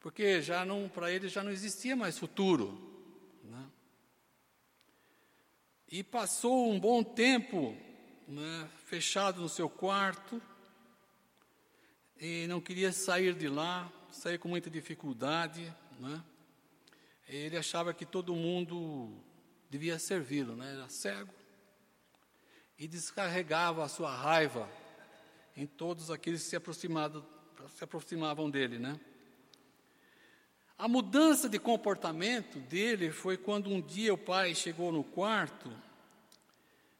porque 0.00 0.42
já 0.42 0.64
não 0.64 0.88
para 0.88 1.12
ele 1.12 1.28
já 1.28 1.44
não 1.44 1.52
existia 1.52 1.94
mais 1.94 2.18
futuro? 2.18 2.95
E 5.88 6.02
passou 6.02 6.70
um 6.70 6.80
bom 6.80 7.02
tempo 7.02 7.76
né, 8.26 8.68
fechado 8.86 9.40
no 9.40 9.48
seu 9.48 9.68
quarto 9.68 10.40
e 12.20 12.46
não 12.48 12.60
queria 12.60 12.92
sair 12.92 13.34
de 13.34 13.48
lá, 13.48 13.90
sair 14.10 14.38
com 14.38 14.48
muita 14.48 14.70
dificuldade, 14.70 15.72
né? 16.00 16.22
Ele 17.28 17.56
achava 17.56 17.92
que 17.92 18.06
todo 18.06 18.34
mundo 18.34 19.12
devia 19.68 19.98
servi-lo, 19.98 20.56
né? 20.56 20.72
Era 20.72 20.88
cego, 20.88 21.34
e 22.78 22.86
descarregava 22.86 23.84
a 23.84 23.88
sua 23.88 24.14
raiva 24.14 24.68
em 25.56 25.66
todos 25.66 26.10
aqueles 26.10 26.42
que 26.42 26.50
se 26.50 26.56
aproximavam, 26.56 27.26
se 27.68 27.84
aproximavam 27.84 28.50
dele, 28.50 28.78
né? 28.78 28.98
A 30.78 30.86
mudança 30.86 31.48
de 31.48 31.58
comportamento 31.58 32.58
dele 32.58 33.10
foi 33.10 33.36
quando 33.36 33.70
um 33.70 33.80
dia 33.80 34.12
o 34.12 34.18
pai 34.18 34.54
chegou 34.54 34.92
no 34.92 35.02
quarto 35.02 35.72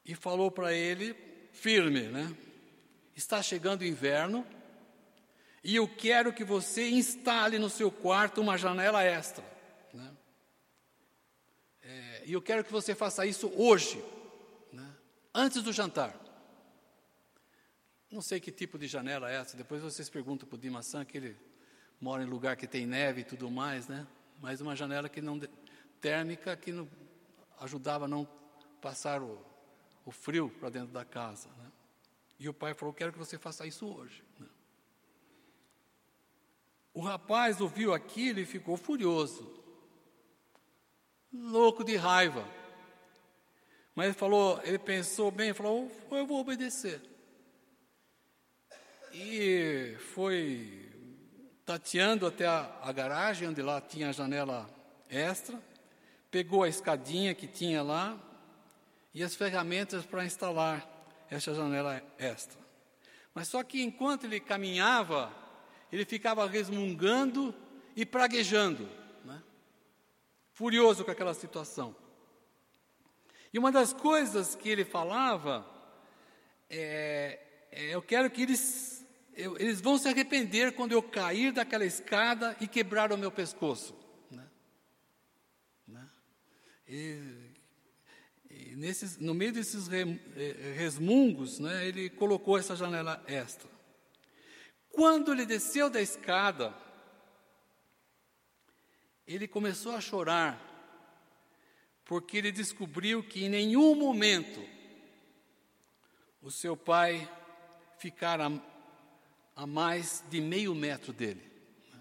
e 0.05 0.15
falou 0.15 0.51
para 0.51 0.73
ele, 0.73 1.15
firme, 1.53 2.03
né? 2.03 2.35
Está 3.15 3.43
chegando 3.43 3.83
o 3.83 3.87
inverno 3.87 4.47
e 5.63 5.77
eu 5.77 5.89
quero 5.89 6.33
que 6.33 6.45
você 6.45 6.89
instale 6.89 7.59
no 7.59 7.69
seu 7.69 7.91
quarto 7.91 8.41
uma 8.41 8.57
janela 8.57 9.03
extra. 9.03 9.45
Né? 9.93 10.17
É, 11.83 12.23
e 12.27 12.33
eu 12.33 12.41
quero 12.41 12.65
que 12.65 12.73
você 12.73 12.95
faça 12.95 13.27
isso 13.27 13.51
hoje 13.57 14.03
antes 15.37 15.63
do 15.63 15.71
jantar. 15.71 16.19
Não 18.11 18.23
sei 18.23 18.41
que 18.41 18.51
tipo 18.51 18.79
de 18.79 18.87
janela 18.87 19.31
é 19.31 19.37
essa, 19.37 19.57
depois 19.57 19.83
vocês 19.83 20.09
perguntam 20.09 20.49
para 20.49 20.57
o 20.57 20.59
Dimassan, 20.59 21.05
que 21.05 21.19
ele 21.19 21.37
mora 22.01 22.23
em 22.23 22.27
lugar 22.27 22.57
que 22.57 22.67
tem 22.67 22.87
neve 22.87 23.23
e 23.23 23.25
tudo 23.25 23.51
mais, 23.51 23.89
né? 23.89 24.07
Mas 24.41 24.61
uma 24.61 24.77
janela 24.77 25.09
que 25.09 25.21
não 25.21 25.41
térmica 26.01 26.57
que 26.57 26.73
não, 26.73 26.89
ajudava 27.61 28.05
a 28.05 28.09
não 28.09 28.29
passar 28.81 29.23
o, 29.23 29.45
o 30.05 30.11
frio 30.11 30.49
para 30.61 30.71
dentro 30.71 30.93
da 30.93 31.05
casa. 31.05 31.49
Né? 31.59 31.73
E 32.39 32.49
o 32.49 32.55
pai 32.55 32.75
falou: 32.75 32.95
Quero 32.95 33.13
que 33.13 33.19
você 33.19 33.39
faça 33.39 33.67
isso 33.67 33.87
hoje. 33.87 34.23
Né? 34.39 34.47
O 36.93 37.01
rapaz 37.01 37.61
ouviu 37.61 37.93
aquilo 37.93 38.41
e 38.41 38.47
ficou 38.47 38.77
furioso, 38.77 39.63
louco 41.33 41.85
de 41.85 41.97
raiva. 41.97 42.47
Mas 43.95 44.07
ele 44.07 44.15
falou, 44.15 44.61
ele 44.63 44.79
pensou 44.79 45.31
bem, 45.31 45.55
falou, 45.55 45.91
eu 46.11 46.27
vou 46.27 46.39
obedecer. 46.39 47.01
E 49.13 49.97
foi 50.15 50.86
tateando 51.67 52.27
até 52.29 52.47
a, 52.47 52.71
a 52.81 52.93
garagem, 52.93 53.49
onde 53.49 53.61
lá 53.61 53.81
tinha 53.81 54.11
a 54.11 54.13
janela 54.13 54.71
extra, 55.11 55.61
pegou 56.31 56.63
a 56.63 56.69
escadinha 56.69 57.35
que 57.35 57.49
tinha 57.49 57.83
lá 57.83 58.17
e 59.13 59.23
as 59.23 59.35
ferramentas 59.35 60.07
para 60.07 60.25
instalar 60.25 60.87
essa 61.29 61.53
janela 61.53 62.01
extra. 62.19 62.61
Mas 63.35 63.49
só 63.49 63.63
que 63.63 63.83
enquanto 63.83 64.25
ele 64.25 64.39
caminhava, 64.39 65.33
ele 65.91 66.05
ficava 66.05 66.47
resmungando 66.47 67.55
e 67.97 68.07
praguejando, 68.07 68.89
né? 69.25 69.43
furioso 70.53 71.05
com 71.05 71.11
aquela 71.11 71.35
situação. 71.35 71.97
E 73.53 73.59
uma 73.59 73.73
das 73.73 73.93
coisas 73.93 74.55
que 74.55 74.69
ele 74.69 74.85
falava 74.85 75.67
é, 76.69 77.41
é 77.73 77.95
eu 77.95 78.03
quero 78.03 78.31
que 78.31 78.43
eles, 78.43 79.06
eu, 79.37 79.57
eles 79.59 79.81
vão 79.81 79.99
se 79.99 80.09
arrepender 80.09 80.73
quando 80.73 80.93
eu 80.93 81.03
cair 81.03 81.53
daquela 81.53 81.85
escada 81.85 82.57
e 82.61 82.67
quebrar 82.67 83.13
o 83.13 83.19
meu 83.19 83.31
pescoço. 83.31 83.95
Né? 84.31 84.49
Né? 85.87 86.09
E, 86.89 87.21
e 88.49 88.77
nesses, 88.77 89.19
no 89.19 89.35
meio 89.35 89.53
desses 89.53 89.87
re, 89.89 90.05
resmungos, 90.75 91.59
né, 91.59 91.87
ele 91.87 92.09
colocou 92.09 92.59
essa 92.59 92.75
janela 92.75 93.23
extra. 93.27 93.69
Quando 94.91 95.33
ele 95.33 95.45
desceu 95.45 95.91
da 95.91 96.01
escada, 96.01 96.75
ele 99.27 99.47
começou 99.47 99.95
a 99.95 100.01
chorar 100.01 100.67
porque 102.07 102.39
ele 102.39 102.53
descobriu 102.53 103.23
que 103.23 103.45
em 103.45 103.49
nenhum 103.49 103.95
momento 103.95 104.65
o 106.41 106.51
seu 106.51 106.77
pai 106.77 107.29
ficara 107.99 108.49
a 109.57 109.67
mais 109.67 110.23
de 110.31 110.41
meio 110.41 110.75
metro 110.75 111.13
dele. 111.13 111.43
Né? 111.93 112.01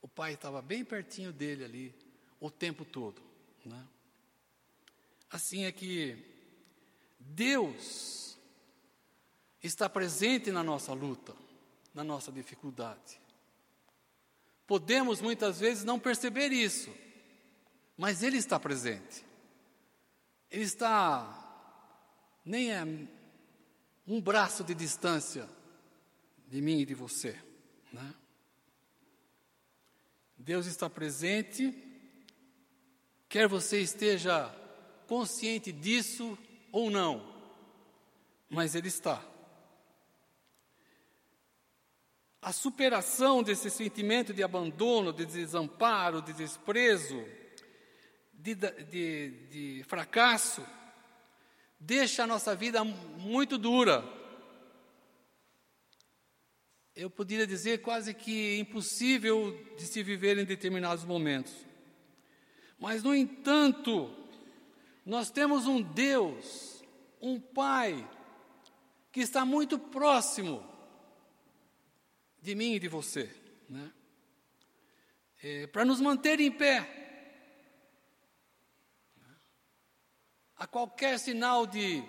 O 0.00 0.08
pai 0.08 0.32
estava 0.32 0.62
bem 0.62 0.84
pertinho 0.84 1.32
dele 1.32 1.64
ali 1.64 1.94
o 2.40 2.50
tempo 2.50 2.84
todo. 2.84 3.20
Né? 3.64 3.84
Assim 5.28 5.64
é 5.64 5.72
que 5.72 6.16
Deus 7.18 8.38
está 9.62 9.88
presente 9.88 10.50
na 10.50 10.62
nossa 10.62 10.94
luta, 10.94 11.34
na 11.92 12.04
nossa 12.04 12.32
dificuldade. 12.32 13.20
Podemos 14.66 15.20
muitas 15.20 15.60
vezes 15.60 15.84
não 15.84 15.98
perceber 15.98 16.52
isso 16.52 16.90
mas 17.96 18.22
Ele 18.22 18.36
está 18.36 18.60
presente. 18.60 19.24
Ele 20.50 20.64
está 20.64 21.42
nem 22.44 22.72
a 22.72 22.86
um 24.06 24.20
braço 24.20 24.62
de 24.62 24.74
distância 24.74 25.48
de 26.46 26.60
mim 26.60 26.80
e 26.80 26.86
de 26.86 26.94
você. 26.94 27.36
Né? 27.92 28.14
Deus 30.36 30.66
está 30.66 30.88
presente, 30.88 31.74
quer 33.28 33.48
você 33.48 33.80
esteja 33.80 34.54
consciente 35.06 35.72
disso 35.72 36.38
ou 36.70 36.90
não, 36.90 37.34
mas 38.48 38.74
Ele 38.74 38.88
está. 38.88 39.22
A 42.40 42.52
superação 42.52 43.42
desse 43.42 43.70
sentimento 43.70 44.32
de 44.32 44.42
abandono, 44.42 45.12
de 45.12 45.26
desamparo, 45.26 46.22
de 46.22 46.32
desprezo, 46.32 47.24
de, 48.32 48.54
de, 48.54 49.30
de 49.50 49.84
fracasso, 49.88 50.64
deixa 51.80 52.22
a 52.22 52.26
nossa 52.26 52.54
vida 52.54 52.84
muito 52.84 53.58
dura. 53.58 54.15
Eu 56.96 57.10
poderia 57.10 57.46
dizer 57.46 57.82
quase 57.82 58.14
que 58.14 58.58
impossível 58.58 59.52
de 59.76 59.84
se 59.84 60.02
viver 60.02 60.38
em 60.38 60.46
determinados 60.46 61.04
momentos. 61.04 61.52
Mas, 62.78 63.02
no 63.02 63.14
entanto, 63.14 64.10
nós 65.04 65.30
temos 65.30 65.66
um 65.66 65.82
Deus, 65.82 66.82
um 67.20 67.38
Pai, 67.38 68.08
que 69.12 69.20
está 69.20 69.44
muito 69.44 69.78
próximo 69.78 70.66
de 72.40 72.54
mim 72.54 72.72
e 72.74 72.78
de 72.78 72.88
você, 72.88 73.30
né? 73.68 73.92
É, 75.42 75.66
para 75.66 75.84
nos 75.84 76.00
manter 76.00 76.40
em 76.40 76.50
pé. 76.50 76.92
A 80.56 80.66
qualquer 80.66 81.18
sinal 81.18 81.66
de 81.66 82.02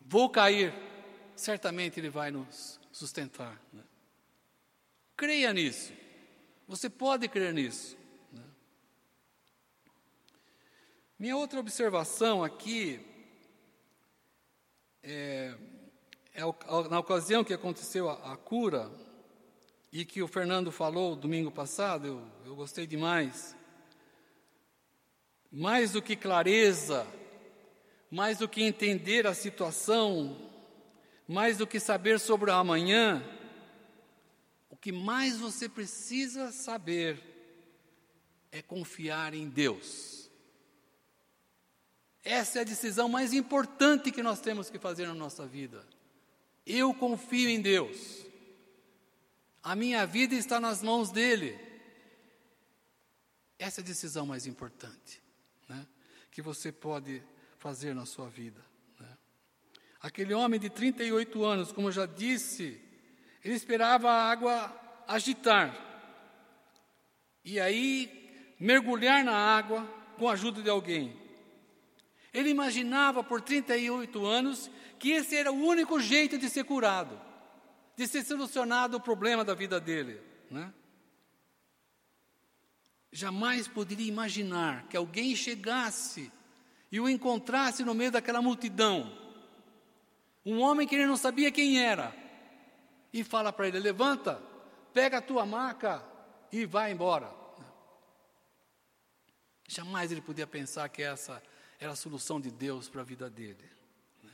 vou 0.00 0.30
cair, 0.30 0.72
certamente 1.34 1.98
Ele 1.98 2.08
vai 2.08 2.30
nos 2.30 2.78
sustentar. 2.92 3.60
Né? 3.72 3.82
Creia 5.18 5.52
nisso. 5.52 5.92
Você 6.68 6.88
pode 6.88 7.26
crer 7.26 7.52
nisso. 7.52 7.98
Né? 8.32 8.44
Minha 11.18 11.36
outra 11.36 11.58
observação 11.58 12.44
aqui 12.44 13.00
é, 15.02 15.56
é, 16.34 16.42
na 16.88 17.00
ocasião 17.00 17.42
que 17.42 17.52
aconteceu 17.52 18.08
a, 18.08 18.32
a, 18.32 18.36
cura 18.36 18.88
e 19.90 20.04
que 20.04 20.22
o 20.22 20.28
Fernando 20.28 20.70
falou 20.70 21.16
domingo 21.16 21.50
passado, 21.50 22.06
eu, 22.06 22.22
eu 22.46 22.54
gostei 22.54 22.86
demais. 22.86 23.56
Mais 25.50 25.90
do 25.90 26.00
que 26.00 26.14
clareza, 26.14 27.04
mais 28.08 28.38
do 28.38 28.48
que 28.48 28.62
entender 28.62 29.26
a 29.26 29.34
situação, 29.34 30.48
mais 31.26 31.58
do 31.58 31.66
que 31.66 31.80
saber 31.80 32.20
sobre 32.20 32.52
o 32.52 32.54
amanhã, 32.54 33.20
que 34.80 34.92
mais 34.92 35.38
você 35.38 35.68
precisa 35.68 36.52
saber 36.52 37.22
é 38.50 38.62
confiar 38.62 39.34
em 39.34 39.48
Deus. 39.48 40.30
Essa 42.22 42.58
é 42.58 42.62
a 42.62 42.64
decisão 42.64 43.08
mais 43.08 43.32
importante 43.32 44.12
que 44.12 44.22
nós 44.22 44.40
temos 44.40 44.70
que 44.70 44.78
fazer 44.78 45.06
na 45.06 45.14
nossa 45.14 45.46
vida. 45.46 45.86
Eu 46.66 46.92
confio 46.92 47.48
em 47.48 47.60
Deus. 47.60 48.26
A 49.62 49.74
minha 49.74 50.06
vida 50.06 50.34
está 50.34 50.60
nas 50.60 50.82
mãos 50.82 51.10
dele. 51.10 51.58
Essa 53.58 53.80
é 53.80 53.82
a 53.82 53.86
decisão 53.86 54.24
mais 54.26 54.46
importante, 54.46 55.22
né? 55.68 55.86
Que 56.30 56.40
você 56.40 56.70
pode 56.70 57.22
fazer 57.58 57.94
na 57.94 58.06
sua 58.06 58.28
vida. 58.28 58.64
Né? 59.00 59.18
Aquele 60.00 60.32
homem 60.32 60.60
de 60.60 60.70
38 60.70 61.44
anos, 61.44 61.72
como 61.72 61.88
eu 61.88 61.92
já 61.92 62.06
disse, 62.06 62.80
ele 63.44 63.54
esperava 63.54 64.10
a 64.10 64.30
água 64.30 65.04
agitar 65.06 65.74
e 67.44 67.58
aí 67.58 68.54
mergulhar 68.60 69.24
na 69.24 69.34
água 69.34 69.82
com 70.18 70.28
a 70.28 70.32
ajuda 70.32 70.62
de 70.62 70.68
alguém. 70.68 71.16
Ele 72.32 72.50
imaginava 72.50 73.24
por 73.24 73.40
38 73.40 74.26
anos 74.26 74.70
que 74.98 75.12
esse 75.12 75.36
era 75.36 75.50
o 75.50 75.56
único 75.56 75.98
jeito 76.00 76.36
de 76.36 76.50
ser 76.50 76.64
curado, 76.64 77.18
de 77.96 78.06
ser 78.06 78.24
solucionado 78.24 78.96
o 78.96 79.00
problema 79.00 79.44
da 79.44 79.54
vida 79.54 79.80
dele. 79.80 80.20
Né? 80.50 80.72
Jamais 83.10 83.66
poderia 83.66 84.08
imaginar 84.08 84.86
que 84.88 84.96
alguém 84.96 85.34
chegasse 85.34 86.30
e 86.92 87.00
o 87.00 87.08
encontrasse 87.08 87.84
no 87.84 87.94
meio 87.94 88.10
daquela 88.10 88.42
multidão, 88.42 89.16
um 90.44 90.60
homem 90.60 90.86
que 90.86 90.94
ele 90.94 91.06
não 91.06 91.16
sabia 91.16 91.50
quem 91.50 91.82
era, 91.82 92.14
e 93.12 93.24
fala 93.24 93.52
para 93.52 93.68
ele: 93.68 93.78
levanta, 93.78 94.42
pega 94.92 95.18
a 95.18 95.22
tua 95.22 95.46
maca 95.46 96.02
e 96.52 96.66
vai 96.66 96.92
embora. 96.92 97.32
Jamais 99.66 100.10
ele 100.10 100.22
podia 100.22 100.46
pensar 100.46 100.88
que 100.88 101.02
essa 101.02 101.42
era 101.78 101.92
a 101.92 101.96
solução 101.96 102.40
de 102.40 102.50
Deus 102.50 102.88
para 102.88 103.02
a 103.02 103.04
vida 103.04 103.28
dele. 103.28 103.64
Né? 104.22 104.32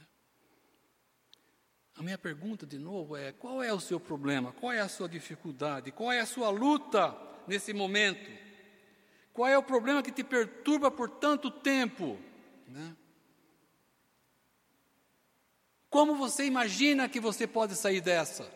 A 1.97 2.03
minha 2.03 2.17
pergunta, 2.17 2.65
de 2.65 2.79
novo, 2.79 3.17
é: 3.17 3.33
qual 3.33 3.63
é 3.63 3.73
o 3.73 3.81
seu 3.81 3.99
problema? 3.99 4.53
Qual 4.53 4.73
é 4.73 4.81
a 4.81 4.89
sua 4.89 5.09
dificuldade? 5.09 5.91
Qual 5.91 6.13
é 6.13 6.21
a 6.21 6.27
sua 6.27 6.51
luta 6.51 7.17
nesse 7.49 7.73
momento? 7.73 8.31
Qual 9.33 9.49
é 9.49 9.59
o 9.59 9.63
problema 9.63 10.03
que 10.03 10.13
te 10.13 10.23
perturba 10.23 10.89
por 10.91 11.11
tanto 11.11 11.51
tempo? 11.51 12.17
Né? 12.69 12.97
Como 15.91 16.15
você 16.15 16.45
imagina 16.45 17.09
que 17.09 17.19
você 17.19 17.47
pode 17.47 17.75
sair 17.75 18.01
dessa? 18.01 18.49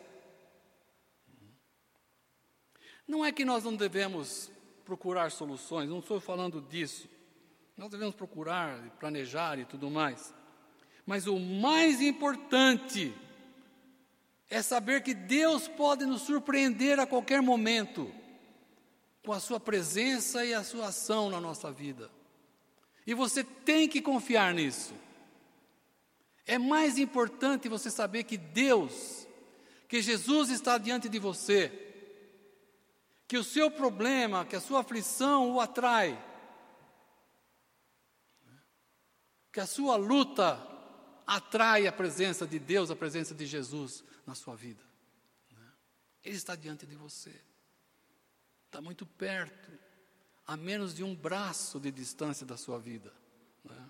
Não 3.09 3.25
é 3.25 3.31
que 3.31 3.43
nós 3.43 3.63
não 3.63 3.75
devemos 3.75 4.51
procurar 4.85 5.31
soluções, 5.31 5.89
não 5.89 5.97
estou 5.97 6.19
falando 6.19 6.61
disso. 6.61 7.09
Nós 7.75 7.89
devemos 7.89 8.13
procurar, 8.13 8.79
planejar 8.99 9.57
e 9.57 9.65
tudo 9.65 9.89
mais. 9.89 10.31
Mas 11.07 11.25
o 11.25 11.39
mais 11.39 12.01
importante 12.01 13.11
é 14.47 14.61
saber 14.61 15.01
que 15.01 15.15
Deus 15.15 15.67
pode 15.67 16.05
nos 16.05 16.21
surpreender 16.21 16.99
a 16.99 17.07
qualquer 17.07 17.41
momento 17.41 18.13
com 19.25 19.33
a 19.33 19.39
Sua 19.39 19.59
presença 19.59 20.45
e 20.45 20.53
a 20.53 20.63
Sua 20.63 20.89
ação 20.89 21.31
na 21.31 21.41
nossa 21.41 21.71
vida. 21.71 22.11
E 23.07 23.15
você 23.15 23.43
tem 23.43 23.89
que 23.89 24.03
confiar 24.03 24.53
nisso. 24.53 24.93
É 26.45 26.59
mais 26.59 26.99
importante 26.99 27.67
você 27.67 27.89
saber 27.89 28.23
que 28.25 28.37
Deus, 28.37 29.25
que 29.87 29.99
Jesus 29.99 30.51
está 30.51 30.77
diante 30.77 31.09
de 31.09 31.17
você, 31.17 31.88
que 33.29 33.37
o 33.37 33.43
seu 33.43 33.69
problema, 33.69 34.43
que 34.43 34.55
a 34.55 34.59
sua 34.59 34.79
aflição 34.79 35.51
o 35.51 35.61
atrai, 35.61 36.17
que 39.53 39.59
a 39.59 39.67
sua 39.67 39.95
luta 39.97 40.59
atrai 41.27 41.85
a 41.85 41.91
presença 41.91 42.47
de 42.47 42.57
Deus, 42.57 42.89
a 42.89 42.95
presença 42.95 43.35
de 43.35 43.45
Jesus 43.45 44.03
na 44.25 44.33
sua 44.33 44.55
vida. 44.55 44.83
Ele 46.23 46.35
está 46.35 46.55
diante 46.55 46.87
de 46.87 46.95
você, 46.95 47.39
está 48.65 48.81
muito 48.81 49.05
perto 49.05 49.77
a 50.47 50.57
menos 50.57 50.95
de 50.95 51.03
um 51.03 51.15
braço 51.15 51.79
de 51.79 51.91
distância 51.91 52.47
da 52.47 52.57
sua 52.57 52.79
vida. 52.79 53.13
Né? 53.63 53.89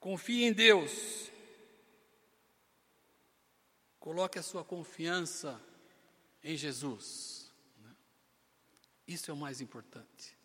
Confie 0.00 0.44
em 0.44 0.54
Deus. 0.54 1.30
Coloque 4.00 4.38
a 4.38 4.42
sua 4.42 4.64
confiança 4.64 5.60
em 6.46 6.56
Jesus. 6.56 7.52
Né? 7.82 7.90
Isso 9.06 9.30
é 9.30 9.34
o 9.34 9.36
mais 9.36 9.60
importante. 9.60 10.36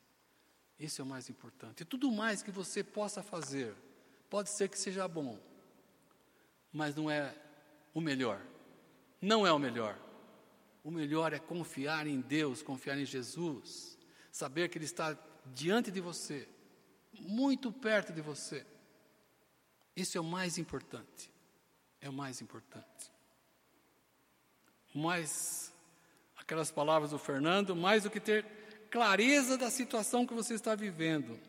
Isso 0.80 1.00
é 1.00 1.04
o 1.06 1.08
mais 1.08 1.30
importante. 1.30 1.84
E 1.84 1.86
tudo 1.86 2.12
mais 2.12 2.42
que 2.42 2.50
você 2.50 2.84
possa 2.84 3.22
fazer, 3.22 3.76
pode 4.28 4.50
ser 4.50 4.68
que 4.68 4.80
seja 4.80 5.08
bom, 5.08 5.40
mas 6.74 6.96
não 6.96 7.10
é 7.10 7.36
o 7.94 8.02
melhor. 8.02 8.42
Não 9.22 9.46
é 9.46 9.54
o 9.54 9.60
melhor. 9.60 9.96
O 10.84 10.90
melhor 10.90 11.34
é 11.34 11.40
confiar 11.40 12.08
em 12.08 12.20
Deus, 12.20 12.64
confiar 12.64 12.98
em 12.98 13.06
Jesus, 13.06 13.96
saber 14.32 14.70
que 14.70 14.80
Ele 14.80 14.86
está 14.86 15.16
diante 15.54 15.92
de 15.92 16.02
você, 16.02 16.50
muito 17.14 17.72
perto 17.72 18.12
de 18.12 18.22
você. 18.22 18.66
Isso 19.96 20.18
é 20.18 20.22
o 20.22 20.24
mais 20.24 20.58
importante. 20.58 21.30
É 22.00 22.10
o 22.10 22.14
mais 22.14 22.42
importante. 22.42 23.12
Mais 24.96 25.71
aquelas 26.52 26.72
palavras 26.72 27.12
do 27.12 27.18
Fernando, 27.18 27.76
mais 27.76 28.04
do 28.04 28.10
que 28.10 28.20
ter 28.20 28.46
clareza 28.90 29.58
da 29.58 29.70
situação 29.70 30.28
que 30.28 30.34
você 30.34 30.54
está 30.54 30.76
vivendo, 30.76 31.40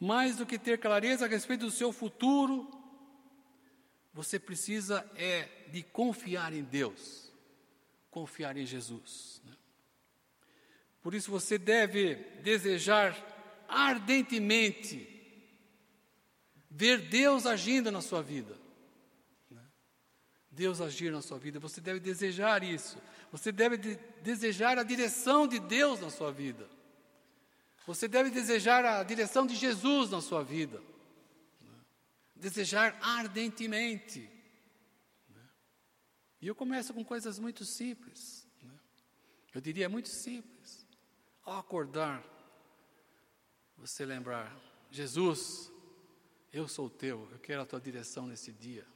mais 0.00 0.36
do 0.36 0.44
que 0.44 0.58
ter 0.58 0.78
clareza 0.78 1.24
a 1.24 1.28
respeito 1.28 1.66
do 1.66 1.70
seu 1.70 1.92
futuro, 1.92 2.68
você 4.12 4.38
precisa 4.38 5.08
é 5.16 5.48
de 5.70 5.82
confiar 5.82 6.52
em 6.52 6.62
Deus 6.62 7.30
confiar 8.10 8.56
em 8.56 8.66
Jesus. 8.66 9.40
Né? 9.44 9.56
Por 11.00 11.14
isso 11.14 11.30
você 11.30 11.56
deve 11.56 12.16
desejar 12.42 13.16
ardentemente 13.68 15.06
ver 16.68 17.08
Deus 17.08 17.46
agindo 17.46 17.90
na 17.90 18.00
sua 18.00 18.22
vida. 18.22 18.58
Né? 19.50 19.62
Deus 20.50 20.80
agir 20.80 21.12
na 21.12 21.22
sua 21.22 21.38
vida, 21.38 21.60
você 21.60 21.80
deve 21.80 22.00
desejar 22.00 22.62
isso. 22.62 23.00
Você 23.30 23.52
deve 23.52 23.76
de 23.76 23.94
desejar 24.22 24.78
a 24.78 24.82
direção 24.82 25.46
de 25.46 25.58
Deus 25.60 26.00
na 26.00 26.10
sua 26.10 26.32
vida. 26.32 26.68
Você 27.86 28.08
deve 28.08 28.30
desejar 28.30 28.84
a 28.84 29.02
direção 29.02 29.46
de 29.46 29.54
Jesus 29.54 30.10
na 30.10 30.20
sua 30.20 30.42
vida. 30.42 30.82
Desejar 32.34 32.98
ardentemente. 33.00 34.28
E 36.40 36.46
eu 36.46 36.54
começo 36.54 36.92
com 36.94 37.04
coisas 37.04 37.38
muito 37.38 37.64
simples. 37.64 38.46
Eu 39.54 39.60
diria 39.60 39.88
muito 39.88 40.08
simples. 40.08 40.86
Ao 41.44 41.58
acordar, 41.58 42.24
você 43.76 44.04
lembrar: 44.04 44.56
Jesus, 44.90 45.72
eu 46.52 46.66
sou 46.66 46.88
teu, 46.88 47.28
eu 47.30 47.38
quero 47.38 47.62
a 47.62 47.66
tua 47.66 47.80
direção 47.80 48.26
nesse 48.26 48.52
dia. 48.52 48.86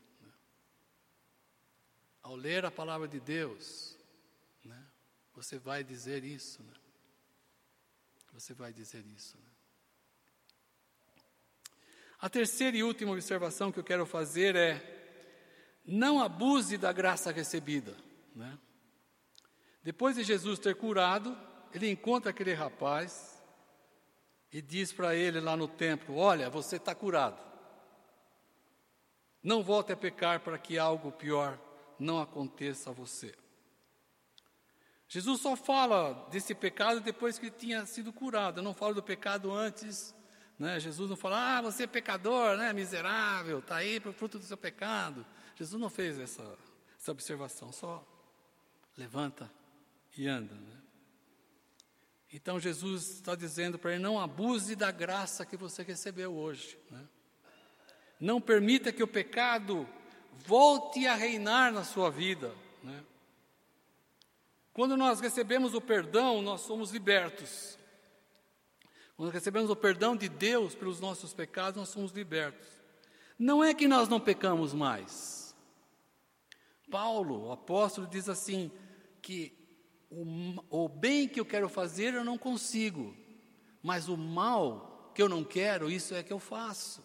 Ao 2.22 2.35
ler 2.35 2.64
a 2.64 2.70
palavra 2.70 3.07
de 3.07 3.20
Deus, 3.20 3.93
você 5.35 5.59
vai 5.59 5.82
dizer 5.82 6.24
isso. 6.24 6.62
Né? 6.62 6.72
Você 8.32 8.55
vai 8.55 8.72
dizer 8.72 9.05
isso. 9.07 9.37
Né? 9.37 9.51
A 12.20 12.28
terceira 12.28 12.76
e 12.76 12.82
última 12.82 13.12
observação 13.12 13.72
que 13.72 13.78
eu 13.78 13.85
quero 13.85 14.07
fazer 14.07 14.57
é: 14.57 15.80
não 15.85 16.22
abuse 16.22 16.78
da 16.78 16.93
graça 16.93 17.30
recebida. 17.30 17.97
Né? 18.35 18.59
Depois 19.82 20.16
de 20.16 20.24
Jesus 20.24 20.59
ter 20.59 20.74
curado, 20.76 21.37
ele 21.72 21.91
encontra 21.91 22.30
aquele 22.30 22.55
rapaz 22.55 23.43
e 24.51 24.62
diz 24.62 24.93
para 24.93 25.14
ele 25.14 25.41
lá 25.41 25.57
no 25.57 25.68
templo: 25.68 26.16
Olha, 26.16 26.49
você 26.49 26.76
está 26.76 26.95
curado. 26.95 27.43
Não 29.43 29.62
volte 29.62 29.93
a 29.93 29.97
pecar 29.97 30.41
para 30.41 30.57
que 30.57 30.78
algo 30.78 31.12
pior 31.12 31.61
não 31.99 32.18
aconteça 32.18 32.89
a 32.89 32.93
você. 32.93 33.35
Jesus 35.14 35.40
só 35.40 35.54
fala 35.54 36.26
desse 36.28 36.56
pecado 36.56 36.98
depois 37.00 37.38
que 37.38 37.46
ele 37.46 37.54
tinha 37.56 37.86
sido 37.86 38.12
curado. 38.12 38.60
Não 38.60 38.74
falo 38.74 38.94
do 38.94 39.02
pecado 39.02 39.52
antes. 39.52 40.12
Né? 40.58 40.80
Jesus 40.80 41.08
não 41.08 41.16
fala, 41.16 41.58
ah, 41.58 41.62
você 41.62 41.84
é 41.84 41.86
pecador, 41.86 42.56
né? 42.56 42.72
miserável, 42.72 43.60
está 43.60 43.76
aí 43.76 44.00
para 44.00 44.10
o 44.10 44.12
fruto 44.12 44.40
do 44.40 44.44
seu 44.44 44.56
pecado. 44.56 45.24
Jesus 45.54 45.80
não 45.80 45.88
fez 45.88 46.18
essa, 46.18 46.58
essa 46.98 47.12
observação, 47.12 47.70
só 47.70 48.04
levanta 48.96 49.48
e 50.18 50.26
anda. 50.26 50.52
Né? 50.52 50.80
Então 52.32 52.58
Jesus 52.58 53.10
está 53.12 53.36
dizendo 53.36 53.78
para 53.78 53.92
ele: 53.92 54.02
não 54.02 54.20
abuse 54.20 54.74
da 54.74 54.90
graça 54.90 55.46
que 55.46 55.56
você 55.56 55.84
recebeu 55.84 56.34
hoje. 56.34 56.76
Né? 56.90 57.06
Não 58.18 58.40
permita 58.40 58.92
que 58.92 59.04
o 59.04 59.06
pecado 59.06 59.88
volte 60.44 61.06
a 61.06 61.14
reinar 61.14 61.72
na 61.72 61.84
sua 61.84 62.10
vida. 62.10 62.52
Né? 62.82 63.04
Quando 64.75 64.97
nós 64.97 65.20
recebemos 65.20 65.72
o 65.72 65.81
perdão, 65.81 66.43
nós 66.43 66.61
somos 66.62 66.91
libertos. 66.91 67.79
Quando 69.16 69.31
recebemos 69.31 69.70
o 69.70 69.77
perdão 69.77 70.16
de 70.16 70.29
Deus 70.29 70.75
pelos 70.75 70.99
nossos 70.99 71.33
pecados, 71.33 71.79
nós 71.79 71.89
somos 71.89 72.11
libertos. 72.11 72.68
Não 73.39 73.62
é 73.62 73.72
que 73.72 73.87
nós 73.87 74.09
não 74.09 74.18
pecamos 74.18 74.75
mais. 74.75 75.57
Paulo, 76.91 77.47
o 77.47 77.53
apóstolo, 77.53 78.09
diz 78.09 78.29
assim: 78.29 78.70
que 79.22 79.57
o, 80.11 80.25
o 80.85 80.89
bem 80.89 81.29
que 81.29 81.39
eu 81.39 81.47
quero 81.47 81.68
fazer 81.68 82.12
eu 82.12 82.25
não 82.25 82.37
consigo, 82.37 83.16
mas 83.81 84.09
o 84.09 84.16
mal 84.16 85.12
que 85.14 85.22
eu 85.22 85.29
não 85.29 85.45
quero, 85.45 85.89
isso 85.89 86.14
é 86.16 86.22
que 86.22 86.33
eu 86.33 86.41
faço. 86.41 87.01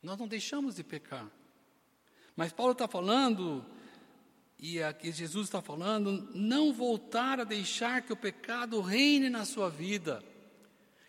Nós 0.00 0.16
não 0.18 0.28
deixamos 0.28 0.76
de 0.76 0.84
pecar. 0.84 1.28
Mas 2.36 2.52
Paulo 2.52 2.72
está 2.72 2.88
falando, 2.88 3.66
e 4.64 4.80
aqui 4.80 5.10
Jesus 5.10 5.48
está 5.48 5.60
falando, 5.60 6.30
não 6.32 6.72
voltar 6.72 7.40
a 7.40 7.44
deixar 7.44 8.00
que 8.00 8.12
o 8.12 8.16
pecado 8.16 8.80
reine 8.80 9.28
na 9.28 9.44
sua 9.44 9.68
vida, 9.68 10.22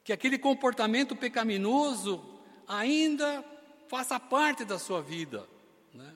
que 0.04 0.12
aquele 0.12 0.39
comportamento 0.39 1.16
pecaminoso 1.16 2.41
ainda 2.68 3.45
faça 3.88 4.20
parte 4.20 4.66
da 4.66 4.80
sua 4.80 5.04
vida. 5.04 5.47
Né? 5.93 6.16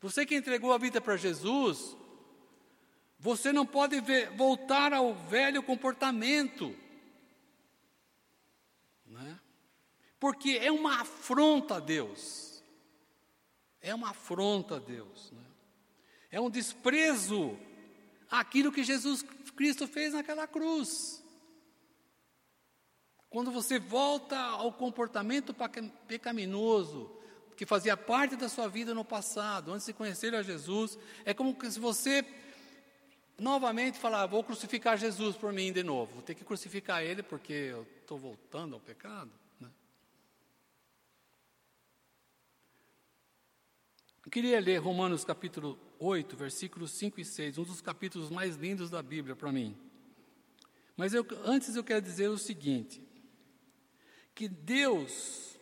Você 0.00 0.26
que 0.26 0.34
entregou 0.34 0.72
a 0.72 0.78
vida 0.78 1.00
para 1.00 1.16
Jesus, 1.16 1.96
você 3.20 3.52
não 3.52 3.64
pode 3.64 4.00
ver, 4.00 4.30
voltar 4.30 4.92
ao 4.92 5.14
velho 5.14 5.62
comportamento. 5.62 6.76
Né? 9.06 9.38
Porque 10.18 10.58
é 10.60 10.72
uma 10.72 11.02
afronta 11.02 11.76
a 11.76 11.80
Deus. 11.80 12.64
É 13.80 13.94
uma 13.94 14.10
afronta 14.10 14.74
a 14.74 14.80
Deus. 14.80 15.30
Né? 15.30 15.51
É 16.32 16.40
um 16.40 16.50
desprezo 16.50 17.56
àquilo 18.28 18.72
que 18.72 18.82
Jesus 18.82 19.22
Cristo 19.54 19.86
fez 19.86 20.14
naquela 20.14 20.48
cruz. 20.48 21.22
Quando 23.28 23.52
você 23.52 23.78
volta 23.78 24.38
ao 24.38 24.72
comportamento 24.72 25.54
pecaminoso, 26.08 27.10
que 27.56 27.66
fazia 27.66 27.96
parte 27.96 28.34
da 28.34 28.48
sua 28.48 28.66
vida 28.66 28.92
no 28.92 29.04
passado, 29.04 29.72
antes 29.72 29.86
de 29.86 29.92
conhecer 29.92 30.34
a 30.34 30.42
Jesus, 30.42 30.98
é 31.24 31.32
como 31.32 31.56
se 31.70 31.78
você 31.78 32.24
novamente 33.38 33.98
falar, 33.98 34.26
vou 34.26 34.44
crucificar 34.44 34.96
Jesus 34.96 35.36
por 35.36 35.52
mim 35.52 35.72
de 35.72 35.82
novo. 35.82 36.14
Vou 36.14 36.22
ter 36.22 36.34
que 36.34 36.44
crucificar 36.44 37.02
ele 37.02 37.22
porque 37.22 37.52
eu 37.52 37.86
estou 38.00 38.18
voltando 38.18 38.74
ao 38.74 38.80
pecado. 38.80 39.30
Né? 39.60 39.68
Eu 44.21 44.21
queria 44.32 44.58
ler 44.58 44.78
Romanos 44.78 45.26
capítulo 45.26 45.78
8, 45.98 46.34
versículos 46.38 46.92
5 46.92 47.20
e 47.20 47.24
6, 47.24 47.58
um 47.58 47.64
dos 47.64 47.82
capítulos 47.82 48.30
mais 48.30 48.56
lindos 48.56 48.88
da 48.88 49.02
Bíblia 49.02 49.36
para 49.36 49.52
mim. 49.52 49.76
Mas 50.96 51.12
eu, 51.12 51.26
antes 51.44 51.76
eu 51.76 51.84
quero 51.84 52.00
dizer 52.00 52.28
o 52.28 52.38
seguinte: 52.38 53.02
que 54.34 54.48
Deus, 54.48 55.58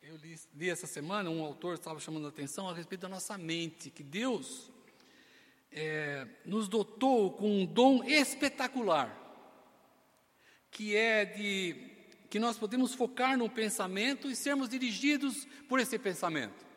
eu 0.00 0.16
li, 0.18 0.38
li 0.54 0.70
essa 0.70 0.86
semana, 0.86 1.30
um 1.30 1.42
autor 1.44 1.74
estava 1.74 1.98
chamando 1.98 2.26
a 2.26 2.28
atenção 2.28 2.68
a 2.68 2.72
respeito 2.72 3.00
da 3.00 3.08
nossa 3.08 3.36
mente, 3.36 3.90
que 3.90 4.04
Deus 4.04 4.70
é, 5.72 6.28
nos 6.46 6.68
dotou 6.68 7.32
com 7.32 7.62
um 7.62 7.66
dom 7.66 8.04
espetacular, 8.04 9.12
que 10.70 10.94
é 10.94 11.24
de 11.24 11.74
que 12.30 12.38
nós 12.38 12.56
podemos 12.56 12.94
focar 12.94 13.36
no 13.36 13.50
pensamento 13.50 14.30
e 14.30 14.36
sermos 14.36 14.68
dirigidos 14.68 15.44
por 15.68 15.80
esse 15.80 15.98
pensamento. 15.98 16.67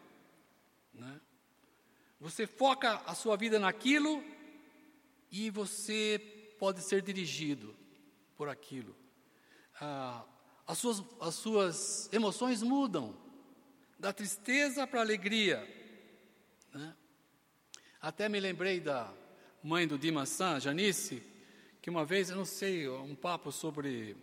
Você 2.21 2.45
foca 2.45 3.01
a 3.07 3.15
sua 3.15 3.35
vida 3.35 3.57
naquilo 3.57 4.23
e 5.31 5.49
você 5.49 6.19
pode 6.59 6.83
ser 6.83 7.01
dirigido 7.01 7.75
por 8.37 8.47
aquilo. 8.47 8.95
Ah, 9.79 10.23
as, 10.67 10.77
suas, 10.77 11.03
as 11.19 11.33
suas 11.33 12.13
emoções 12.13 12.61
mudam 12.61 13.17
da 13.97 14.13
tristeza 14.13 14.85
para 14.85 14.99
a 14.99 15.01
alegria. 15.01 15.67
Né? 16.71 16.95
Até 17.99 18.29
me 18.29 18.39
lembrei 18.39 18.79
da 18.79 19.11
mãe 19.63 19.87
do 19.87 19.97
Dimassan, 19.97 20.59
Janice, 20.59 21.23
que 21.81 21.89
uma 21.89 22.05
vez, 22.05 22.29
eu 22.29 22.35
não 22.35 22.45
sei, 22.45 22.87
um 22.87 23.15
papo 23.15 23.51
sobre 23.51 24.15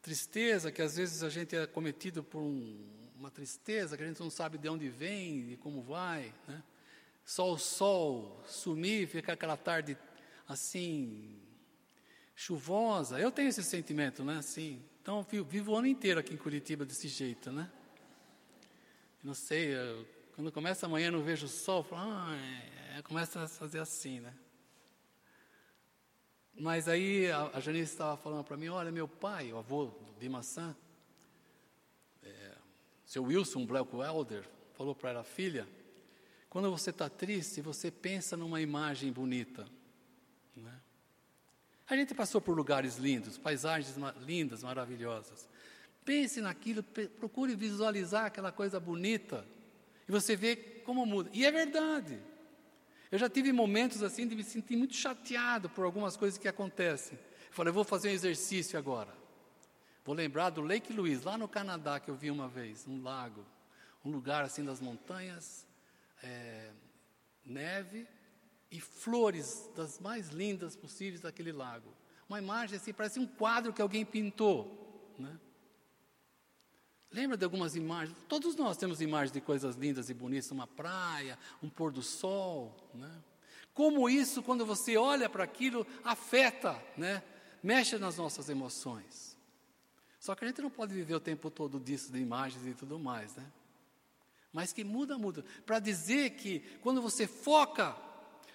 tristeza, 0.00 0.70
que 0.70 0.80
às 0.80 0.96
vezes 0.96 1.24
a 1.24 1.28
gente 1.28 1.56
é 1.56 1.66
cometido 1.66 2.22
por 2.22 2.40
um, 2.40 2.78
uma 3.18 3.28
tristeza 3.32 3.96
que 3.96 4.04
a 4.04 4.06
gente 4.06 4.20
não 4.20 4.30
sabe 4.30 4.56
de 4.56 4.68
onde 4.68 4.88
vem 4.88 5.50
e 5.50 5.56
como 5.56 5.82
vai, 5.82 6.32
né? 6.46 6.62
Só 7.24 7.50
o 7.50 7.58
sol 7.58 8.42
sumir, 8.46 9.08
fica 9.08 9.32
aquela 9.32 9.56
tarde 9.56 9.96
assim, 10.46 11.40
chuvosa. 12.34 13.18
Eu 13.18 13.30
tenho 13.30 13.48
esse 13.48 13.62
sentimento, 13.62 14.22
né? 14.22 14.38
Assim, 14.38 14.84
então 15.00 15.26
eu 15.32 15.44
vivo 15.44 15.72
o 15.72 15.76
ano 15.76 15.86
inteiro 15.86 16.20
aqui 16.20 16.34
em 16.34 16.36
Curitiba 16.36 16.84
desse 16.84 17.08
jeito, 17.08 17.50
né? 17.50 17.70
Não 19.22 19.32
sei, 19.32 19.74
eu, 19.74 20.06
quando 20.34 20.52
começa 20.52 20.84
amanhã 20.84 21.10
não 21.10 21.22
vejo 21.22 21.46
o 21.46 21.48
sol, 21.48 21.78
eu 21.78 21.84
falo, 21.84 22.02
ah, 22.12 22.36
é, 22.36 22.98
é, 22.98 23.02
começa 23.02 23.42
a 23.42 23.48
fazer 23.48 23.78
assim, 23.78 24.20
né? 24.20 24.34
Mas 26.54 26.88
aí 26.88 27.30
a, 27.30 27.50
a 27.54 27.60
Janice 27.60 27.92
estava 27.92 28.16
falando 28.18 28.44
para 28.44 28.56
mim, 28.56 28.68
olha, 28.68 28.92
meu 28.92 29.08
pai, 29.08 29.50
o 29.52 29.58
avô 29.58 29.90
de 30.18 30.28
maçã, 30.28 30.76
é, 32.22 32.54
seu 33.06 33.24
Wilson 33.24 33.64
Black 33.64 33.88
Elder, 33.96 34.46
falou 34.74 34.94
para 34.94 35.10
ela, 35.10 35.24
filha, 35.24 35.66
quando 36.54 36.70
você 36.70 36.90
está 36.90 37.08
triste, 37.08 37.60
você 37.60 37.90
pensa 37.90 38.36
numa 38.36 38.60
imagem 38.60 39.10
bonita. 39.10 39.66
Né? 40.54 40.72
A 41.88 41.96
gente 41.96 42.14
passou 42.14 42.40
por 42.40 42.56
lugares 42.56 42.96
lindos, 42.96 43.36
paisagens 43.36 43.96
lindas, 44.20 44.62
maravilhosas. 44.62 45.48
Pense 46.04 46.40
naquilo, 46.40 46.80
procure 47.18 47.56
visualizar 47.56 48.26
aquela 48.26 48.52
coisa 48.52 48.78
bonita. 48.78 49.44
E 50.08 50.12
você 50.12 50.36
vê 50.36 50.54
como 50.54 51.04
muda. 51.04 51.28
E 51.32 51.44
é 51.44 51.50
verdade. 51.50 52.20
Eu 53.10 53.18
já 53.18 53.28
tive 53.28 53.50
momentos 53.50 54.00
assim 54.00 54.24
de 54.24 54.36
me 54.36 54.44
sentir 54.44 54.76
muito 54.76 54.94
chateado 54.94 55.68
por 55.68 55.84
algumas 55.84 56.16
coisas 56.16 56.38
que 56.38 56.46
acontecem. 56.46 57.18
Eu 57.48 57.52
falei, 57.52 57.70
eu 57.70 57.74
vou 57.74 57.82
fazer 57.82 58.10
um 58.10 58.12
exercício 58.12 58.78
agora. 58.78 59.12
Vou 60.04 60.14
lembrar 60.14 60.50
do 60.50 60.60
Lake 60.60 60.92
Louise, 60.92 61.24
lá 61.24 61.36
no 61.36 61.48
Canadá, 61.48 61.98
que 61.98 62.12
eu 62.12 62.14
vi 62.14 62.30
uma 62.30 62.46
vez, 62.46 62.86
um 62.86 63.02
lago, 63.02 63.44
um 64.04 64.10
lugar 64.12 64.44
assim 64.44 64.64
das 64.64 64.80
montanhas, 64.80 65.66
é, 66.24 66.70
neve 67.44 68.08
e 68.70 68.80
flores 68.80 69.70
das 69.76 70.00
mais 70.00 70.30
lindas 70.30 70.74
possíveis 70.74 71.20
daquele 71.20 71.52
lago. 71.52 71.92
Uma 72.28 72.38
imagem 72.38 72.78
assim, 72.78 72.92
parece 72.92 73.20
um 73.20 73.26
quadro 73.26 73.72
que 73.72 73.82
alguém 73.82 74.04
pintou, 74.04 75.12
né? 75.18 75.38
Lembra 77.10 77.36
de 77.36 77.44
algumas 77.44 77.76
imagens? 77.76 78.16
Todos 78.28 78.56
nós 78.56 78.76
temos 78.76 79.00
imagens 79.00 79.30
de 79.30 79.40
coisas 79.40 79.76
lindas 79.76 80.10
e 80.10 80.14
bonitas, 80.14 80.50
uma 80.50 80.66
praia, 80.66 81.38
um 81.62 81.68
pôr 81.68 81.92
do 81.92 82.02
sol, 82.02 82.74
né? 82.92 83.22
Como 83.72 84.08
isso, 84.08 84.42
quando 84.42 84.64
você 84.64 84.96
olha 84.96 85.28
para 85.28 85.44
aquilo, 85.44 85.86
afeta, 86.02 86.80
né? 86.96 87.22
Mexe 87.62 87.98
nas 87.98 88.16
nossas 88.16 88.48
emoções. 88.48 89.36
Só 90.18 90.34
que 90.34 90.44
a 90.44 90.48
gente 90.48 90.62
não 90.62 90.70
pode 90.70 90.94
viver 90.94 91.14
o 91.14 91.20
tempo 91.20 91.50
todo 91.50 91.78
disso, 91.78 92.10
de 92.10 92.18
imagens 92.18 92.66
e 92.66 92.74
tudo 92.74 92.98
mais, 92.98 93.36
né? 93.36 93.46
Mas 94.54 94.72
que 94.72 94.84
muda, 94.84 95.18
muda. 95.18 95.44
Para 95.66 95.78
dizer 95.78 96.30
que 96.30 96.60
quando 96.80 97.02
você 97.02 97.26
foca, 97.26 97.94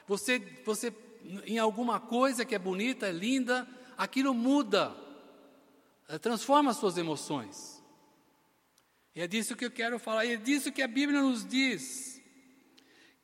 você, 0.08 0.40
você 0.66 0.92
em 1.46 1.60
alguma 1.60 2.00
coisa 2.00 2.46
que 2.46 2.56
é 2.56 2.60
bonita, 2.60 3.08
é 3.08 3.12
linda, 3.12 3.68
aquilo 3.98 4.34
muda, 4.34 4.96
eh, 6.08 6.18
transforma 6.18 6.72
as 6.72 6.78
suas 6.78 6.98
emoções. 6.98 7.84
E 9.14 9.22
é 9.22 9.28
disso 9.28 9.56
que 9.56 9.66
eu 9.66 9.72
quero 9.72 10.00
falar, 10.00 10.26
e 10.26 10.34
é 10.34 10.38
disso 10.38 10.72
que 10.72 10.82
a 10.82 10.88
Bíblia 10.88 11.22
nos 11.22 11.46
diz. 11.46 12.22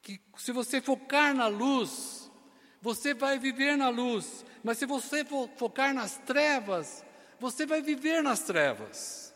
Que 0.02 0.20
se 0.38 0.52
você 0.52 0.82
focar 0.82 1.34
na 1.34 1.48
luz, 1.48 2.30
você 2.82 3.14
vai 3.14 3.40
viver 3.40 3.78
na 3.78 3.90
luz. 3.90 4.46
Mas 4.62 4.78
se 4.78 4.86
você 4.86 5.24
focar 5.58 5.94
nas 5.94 6.18
trevas, 6.18 7.06
você 7.40 7.66
vai 7.66 7.82
viver 7.82 8.22
nas 8.22 8.42
trevas. 8.42 9.34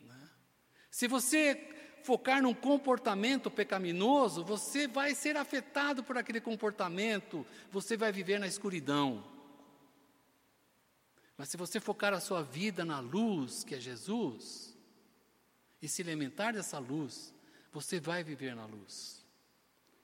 Né? 0.00 0.30
Se 1.04 1.08
você 1.08 1.68
focar 2.02 2.40
num 2.40 2.54
comportamento 2.54 3.50
pecaminoso, 3.50 4.42
você 4.42 4.88
vai 4.88 5.14
ser 5.14 5.36
afetado 5.36 6.02
por 6.02 6.16
aquele 6.16 6.40
comportamento, 6.40 7.46
você 7.70 7.94
vai 7.94 8.10
viver 8.10 8.40
na 8.40 8.46
escuridão. 8.46 9.22
Mas 11.36 11.50
se 11.50 11.58
você 11.58 11.78
focar 11.78 12.14
a 12.14 12.20
sua 12.20 12.42
vida 12.42 12.86
na 12.86 13.00
luz, 13.00 13.64
que 13.64 13.74
é 13.74 13.78
Jesus, 13.78 14.74
e 15.82 15.88
se 15.88 16.00
alimentar 16.00 16.54
dessa 16.54 16.78
luz, 16.78 17.34
você 17.70 18.00
vai 18.00 18.24
viver 18.24 18.56
na 18.56 18.64
luz. 18.64 19.22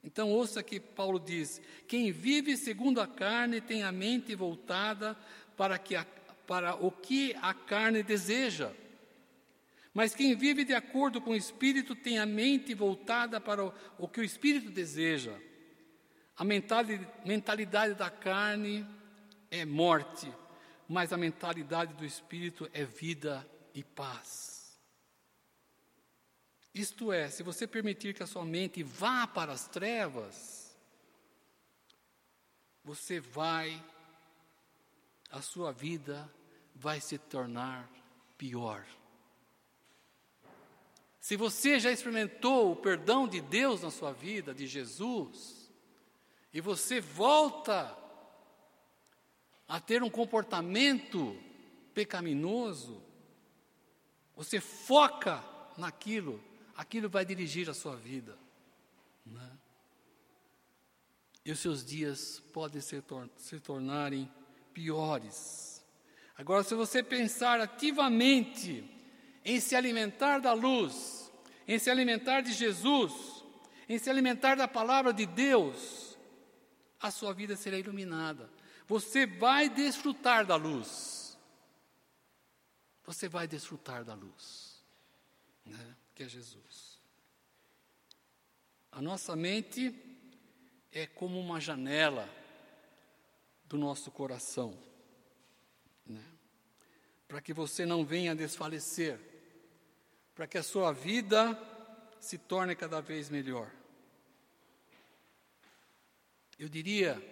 Então, 0.04 0.30
ouça 0.30 0.62
que 0.62 0.78
Paulo 0.78 1.18
diz: 1.18 1.62
quem 1.88 2.12
vive 2.12 2.58
segundo 2.58 3.00
a 3.00 3.06
carne 3.06 3.58
tem 3.58 3.84
a 3.84 3.90
mente 3.90 4.34
voltada 4.34 5.16
para, 5.56 5.78
que 5.78 5.96
a, 5.96 6.04
para 6.46 6.74
o 6.74 6.92
que 6.92 7.34
a 7.40 7.54
carne 7.54 8.02
deseja. 8.02 8.70
Mas 9.92 10.14
quem 10.14 10.36
vive 10.36 10.64
de 10.64 10.74
acordo 10.74 11.20
com 11.20 11.30
o 11.30 11.36
Espírito 11.36 11.94
tem 11.94 12.18
a 12.18 12.26
mente 12.26 12.74
voltada 12.74 13.40
para 13.40 13.64
o, 13.64 13.74
o 13.98 14.08
que 14.08 14.20
o 14.20 14.24
Espírito 14.24 14.70
deseja. 14.70 15.36
A 16.36 16.44
mentalidade 16.44 17.94
da 17.94 18.08
carne 18.08 18.86
é 19.50 19.66
morte, 19.66 20.32
mas 20.88 21.12
a 21.12 21.16
mentalidade 21.18 21.92
do 21.94 22.04
espírito 22.04 22.70
é 22.72 22.84
vida 22.84 23.46
e 23.74 23.84
paz. 23.84 24.80
Isto 26.72 27.12
é, 27.12 27.28
se 27.28 27.42
você 27.42 27.66
permitir 27.66 28.14
que 28.14 28.22
a 28.22 28.26
sua 28.26 28.44
mente 28.44 28.82
vá 28.82 29.26
para 29.26 29.52
as 29.52 29.68
trevas, 29.68 30.74
você 32.82 33.20
vai, 33.20 33.84
a 35.30 35.42
sua 35.42 35.72
vida 35.72 36.32
vai 36.74 37.00
se 37.00 37.18
tornar 37.18 37.90
pior. 38.38 38.86
Se 41.20 41.36
você 41.36 41.78
já 41.78 41.92
experimentou 41.92 42.72
o 42.72 42.76
perdão 42.76 43.28
de 43.28 43.42
Deus 43.42 43.82
na 43.82 43.90
sua 43.90 44.10
vida, 44.10 44.54
de 44.54 44.66
Jesus, 44.66 45.70
e 46.52 46.60
você 46.60 46.98
volta 46.98 47.96
a 49.68 49.78
ter 49.78 50.02
um 50.02 50.08
comportamento 50.08 51.38
pecaminoso, 51.92 53.02
você 54.34 54.58
foca 54.58 55.44
naquilo, 55.76 56.42
aquilo 56.74 57.08
vai 57.08 57.24
dirigir 57.24 57.68
a 57.68 57.74
sua 57.74 57.94
vida. 57.96 58.38
Né? 59.24 59.58
E 61.44 61.52
os 61.52 61.58
seus 61.58 61.84
dias 61.84 62.40
podem 62.52 62.80
se, 62.80 63.00
tor 63.02 63.28
se 63.36 63.60
tornarem 63.60 64.30
piores. 64.72 65.84
Agora, 66.36 66.62
se 66.62 66.74
você 66.74 67.02
pensar 67.02 67.60
ativamente 67.60 68.99
em 69.44 69.60
se 69.60 69.74
alimentar 69.74 70.38
da 70.38 70.52
luz, 70.52 71.30
em 71.66 71.78
se 71.78 71.90
alimentar 71.90 72.40
de 72.40 72.52
Jesus, 72.52 73.44
em 73.88 73.98
se 73.98 74.10
alimentar 74.10 74.54
da 74.54 74.68
palavra 74.68 75.12
de 75.12 75.26
Deus, 75.26 76.18
a 77.00 77.10
sua 77.10 77.32
vida 77.32 77.56
será 77.56 77.78
iluminada 77.78 78.50
você 78.90 79.24
vai 79.24 79.68
desfrutar 79.68 80.44
da 80.44 80.56
luz. 80.56 81.38
Você 83.04 83.28
vai 83.28 83.46
desfrutar 83.46 84.04
da 84.04 84.14
luz, 84.14 84.84
né? 85.64 85.96
que 86.12 86.24
é 86.24 86.28
Jesus. 86.28 87.00
A 88.90 89.00
nossa 89.00 89.36
mente 89.36 89.94
é 90.90 91.06
como 91.06 91.38
uma 91.38 91.60
janela 91.60 92.28
do 93.64 93.78
nosso 93.78 94.10
coração, 94.10 94.76
né? 96.04 96.24
para 97.28 97.40
que 97.40 97.54
você 97.54 97.86
não 97.86 98.04
venha 98.04 98.34
desfalecer, 98.34 99.20
para 100.40 100.46
que 100.46 100.56
a 100.56 100.62
sua 100.62 100.90
vida 100.90 101.54
se 102.18 102.38
torne 102.38 102.74
cada 102.74 102.98
vez 103.02 103.28
melhor. 103.28 103.70
Eu 106.58 106.66
diria 106.66 107.22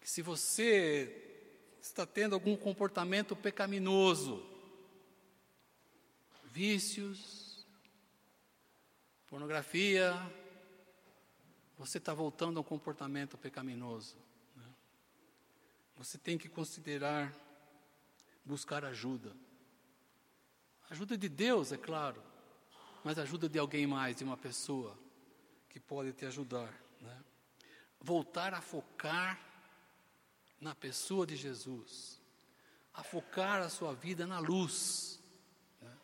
que 0.00 0.08
se 0.08 0.22
você 0.22 1.74
está 1.78 2.06
tendo 2.06 2.34
algum 2.34 2.56
comportamento 2.56 3.36
pecaminoso, 3.36 4.42
vícios, 6.46 7.66
pornografia, 9.26 10.14
você 11.76 11.98
está 11.98 12.14
voltando 12.14 12.56
a 12.56 12.62
um 12.62 12.64
comportamento 12.64 13.36
pecaminoso. 13.36 14.16
Né? 14.56 14.74
Você 15.98 16.16
tem 16.16 16.38
que 16.38 16.48
considerar 16.48 17.34
buscar 18.46 18.82
ajuda. 18.82 19.36
Ajuda 20.90 21.18
de 21.18 21.28
Deus, 21.28 21.72
é 21.72 21.76
claro, 21.76 22.22
mas 23.02 23.18
ajuda 23.18 23.48
de 23.48 23.58
alguém 23.58 23.86
mais, 23.86 24.16
de 24.16 24.24
uma 24.24 24.36
pessoa 24.36 24.96
que 25.68 25.80
pode 25.80 26.12
te 26.12 26.24
ajudar. 26.26 26.72
Né? 27.00 27.24
Voltar 28.00 28.54
a 28.54 28.60
focar 28.60 29.40
na 30.60 30.74
pessoa 30.74 31.26
de 31.26 31.36
Jesus, 31.36 32.20
a 32.94 33.02
focar 33.02 33.62
a 33.62 33.68
sua 33.68 33.94
vida 33.94 34.26
na 34.26 34.38
luz. 34.38 35.20
Né? 35.82 35.96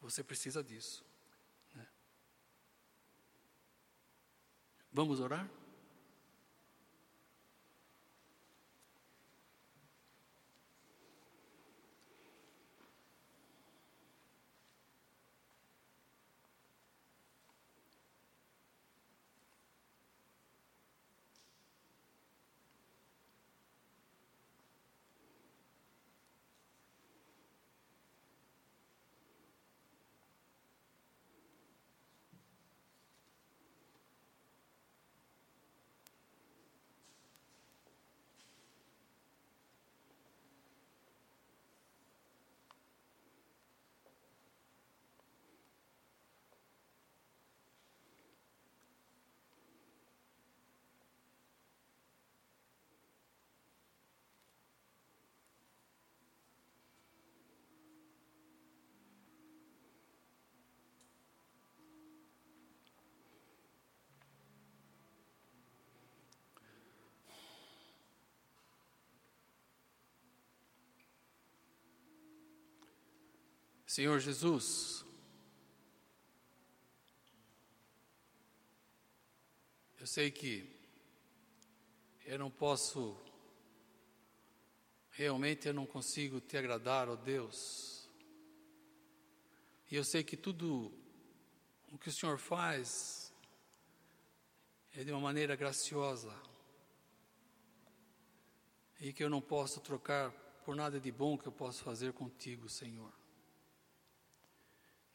Você 0.00 0.22
precisa 0.22 0.62
disso. 0.62 1.04
Né? 1.74 1.86
Vamos 4.92 5.18
orar? 5.18 5.48
Senhor 73.88 74.20
Jesus, 74.20 75.02
eu 79.98 80.06
sei 80.06 80.30
que 80.30 80.70
eu 82.26 82.38
não 82.38 82.50
posso, 82.50 83.18
realmente 85.10 85.66
eu 85.66 85.72
não 85.72 85.86
consigo 85.86 86.38
te 86.38 86.58
agradar, 86.58 87.08
ó 87.08 87.16
Deus. 87.16 88.06
E 89.90 89.96
eu 89.96 90.04
sei 90.04 90.22
que 90.22 90.36
tudo 90.36 90.92
o 91.90 91.96
que 91.96 92.10
o 92.10 92.12
Senhor 92.12 92.36
faz 92.36 93.32
é 94.92 95.02
de 95.02 95.10
uma 95.10 95.20
maneira 95.22 95.56
graciosa. 95.56 96.38
E 99.00 99.14
que 99.14 99.24
eu 99.24 99.30
não 99.30 99.40
posso 99.40 99.80
trocar 99.80 100.30
por 100.62 100.76
nada 100.76 101.00
de 101.00 101.10
bom 101.10 101.38
que 101.38 101.48
eu 101.48 101.52
posso 101.52 101.82
fazer 101.82 102.12
contigo, 102.12 102.68
Senhor. 102.68 103.17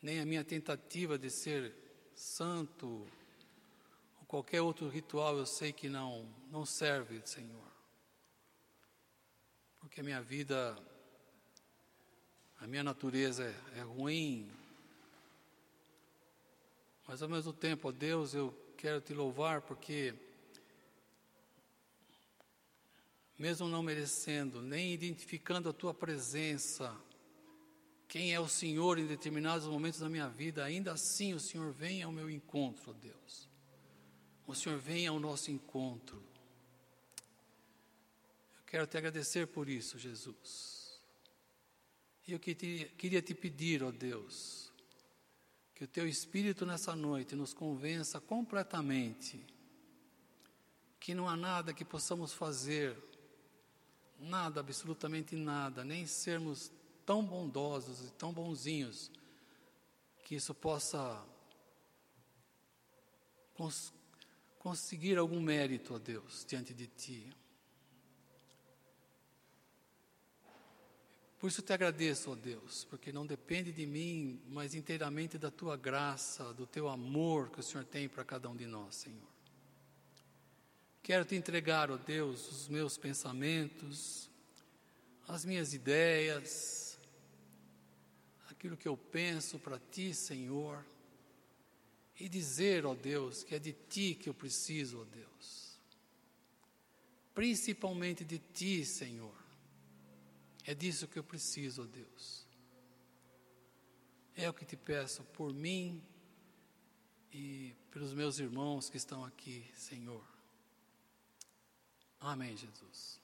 Nem 0.04 0.20
a 0.20 0.26
minha 0.26 0.44
tentativa 0.44 1.18
de 1.18 1.32
ser 1.32 1.74
santo 2.14 3.08
ou 4.20 4.26
qualquer 4.28 4.62
outro 4.62 4.88
ritual 4.88 5.38
eu 5.38 5.46
sei 5.48 5.74
que 5.74 5.90
não 5.90 6.32
não 6.52 6.64
serve, 6.64 7.20
Senhor. 7.26 7.72
Porque 9.80 10.02
a 10.02 10.04
minha 10.04 10.22
vida 10.22 10.78
a 12.60 12.68
minha 12.68 12.84
natureza 12.84 13.44
é, 13.44 13.80
é 13.80 13.82
ruim, 13.82 14.50
mas 17.08 17.22
ao 17.22 17.30
mesmo 17.30 17.52
tempo, 17.52 17.90
ó 17.90 17.92
Deus, 17.92 18.34
eu 18.34 18.54
quero 18.78 19.02
te 19.02 19.14
louvar 19.14 19.62
porque, 19.62 20.14
mesmo 23.38 23.68
não 23.68 23.84
merecendo, 23.84 24.62
nem 24.62 24.94
identificando 24.94 25.70
a 25.70 25.74
tua 25.74 25.94
presença, 25.94 26.96
quem 28.08 28.34
é 28.34 28.40
o 28.40 28.48
Senhor 28.48 29.00
em 29.00 29.08
determinados 29.08 29.68
momentos 29.68 30.00
da 30.00 30.10
minha 30.10 30.30
vida, 30.30 30.64
ainda 30.64 30.94
assim 30.94 31.34
o 31.34 31.40
Senhor 31.40 31.72
vem 31.72 32.04
ao 32.04 32.12
meu 32.12 32.30
encontro, 32.30 32.94
Deus. 32.94 33.50
O 34.46 34.54
Senhor 34.54 34.78
vem 34.78 35.08
ao 35.08 35.20
nosso 35.20 35.50
encontro. 35.50 36.18
Eu 38.58 38.64
quero 38.66 38.88
te 38.88 38.98
agradecer 38.98 39.48
por 39.48 39.70
isso, 39.70 39.98
Jesus. 39.98 41.02
E 42.28 42.34
eu 42.34 42.40
queria 42.40 43.22
te 43.22 43.34
pedir, 43.34 43.84
ó 43.84 43.92
Deus, 43.92 44.72
que 45.74 45.84
o 45.84 45.88
teu 45.88 46.08
Espírito 46.08 46.66
nessa 46.66 46.96
noite 46.96 47.36
nos 47.36 47.54
convença 47.54 48.22
completamente 48.22 49.46
que 51.04 51.14
não 51.14 51.28
há 51.28 51.36
nada 51.36 51.74
que 51.74 51.84
possamos 51.84 52.32
fazer, 52.32 52.98
nada, 54.18 54.62
absolutamente 54.62 55.36
nada, 55.36 55.84
nem 55.84 56.08
sermos 56.08 56.72
tão 57.06 57.26
bondosos 57.26 58.08
e 58.08 58.12
tão 58.12 58.34
bonzinhos, 58.34 59.12
que 60.24 60.36
isso 60.36 60.54
possa 60.54 61.24
cons 63.54 63.94
conseguir 64.58 65.18
algum 65.18 65.42
mérito, 65.42 65.94
ó 65.94 66.00
Deus, 66.00 66.46
diante 66.48 66.74
de 66.74 66.88
Ti. 66.88 67.36
Por 71.38 71.50
isso 71.50 71.62
te 71.62 71.74
agradeço, 71.74 72.32
ó 72.32 72.36
Deus, 72.36 72.86
porque 72.86 73.12
não 73.12 73.26
depende 73.26 73.74
de 73.74 73.86
mim, 73.86 74.42
mas 74.48 74.74
inteiramente 74.74 75.38
da 75.38 75.52
tua 75.52 75.76
graça, 75.76 76.54
do 76.54 76.66
teu 76.66 76.88
amor 76.88 77.50
que 77.50 77.60
o 77.60 77.64
Senhor 77.64 77.84
tem 77.84 78.08
para 78.08 78.24
cada 78.24 78.50
um 78.50 78.56
de 78.56 78.66
nós, 78.66 78.96
Senhor. 78.96 79.28
Quero 81.02 81.26
te 81.26 81.36
entregar, 81.36 81.92
ó 81.92 81.98
Deus, 81.98 82.50
os 82.50 82.70
meus 82.70 82.98
pensamentos, 82.98 84.30
as 85.28 85.44
minhas 85.44 85.74
ideias, 85.74 86.83
aquilo 88.64 88.78
que 88.78 88.88
eu 88.88 88.96
penso 88.96 89.60
para 89.60 89.78
ti, 89.78 90.14
Senhor, 90.14 90.86
e 92.18 92.30
dizer, 92.30 92.86
ó 92.86 92.96
Deus, 92.96 93.44
que 93.44 93.56
é 93.56 93.60
de 93.60 93.74
ti 93.74 94.16
que 94.16 94.30
eu 94.30 94.34
preciso, 94.34 95.02
ó 95.02 95.04
Deus. 95.04 95.78
Principalmente 97.34 98.24
de 98.24 98.40
ti, 98.40 98.86
Senhor 98.86 99.36
é 100.66 100.74
disso 100.74 101.10
que 101.10 101.20
eu 101.20 101.24
preciso, 101.26 101.84
ó 101.84 101.86
Deus. 101.86 102.48
É 104.34 104.50
o 104.50 104.54
que 104.54 104.64
te 104.66 104.78
peço 104.78 105.24
por 105.26 105.54
mim 105.54 106.02
e 107.34 107.76
pelos 107.92 108.14
meus 108.14 108.40
irmãos 108.40 108.90
que 108.90 108.96
estão 108.96 109.26
aqui, 109.26 109.70
Senhor. 109.76 110.26
Amém, 112.18 112.56
Jesus. 112.56 113.23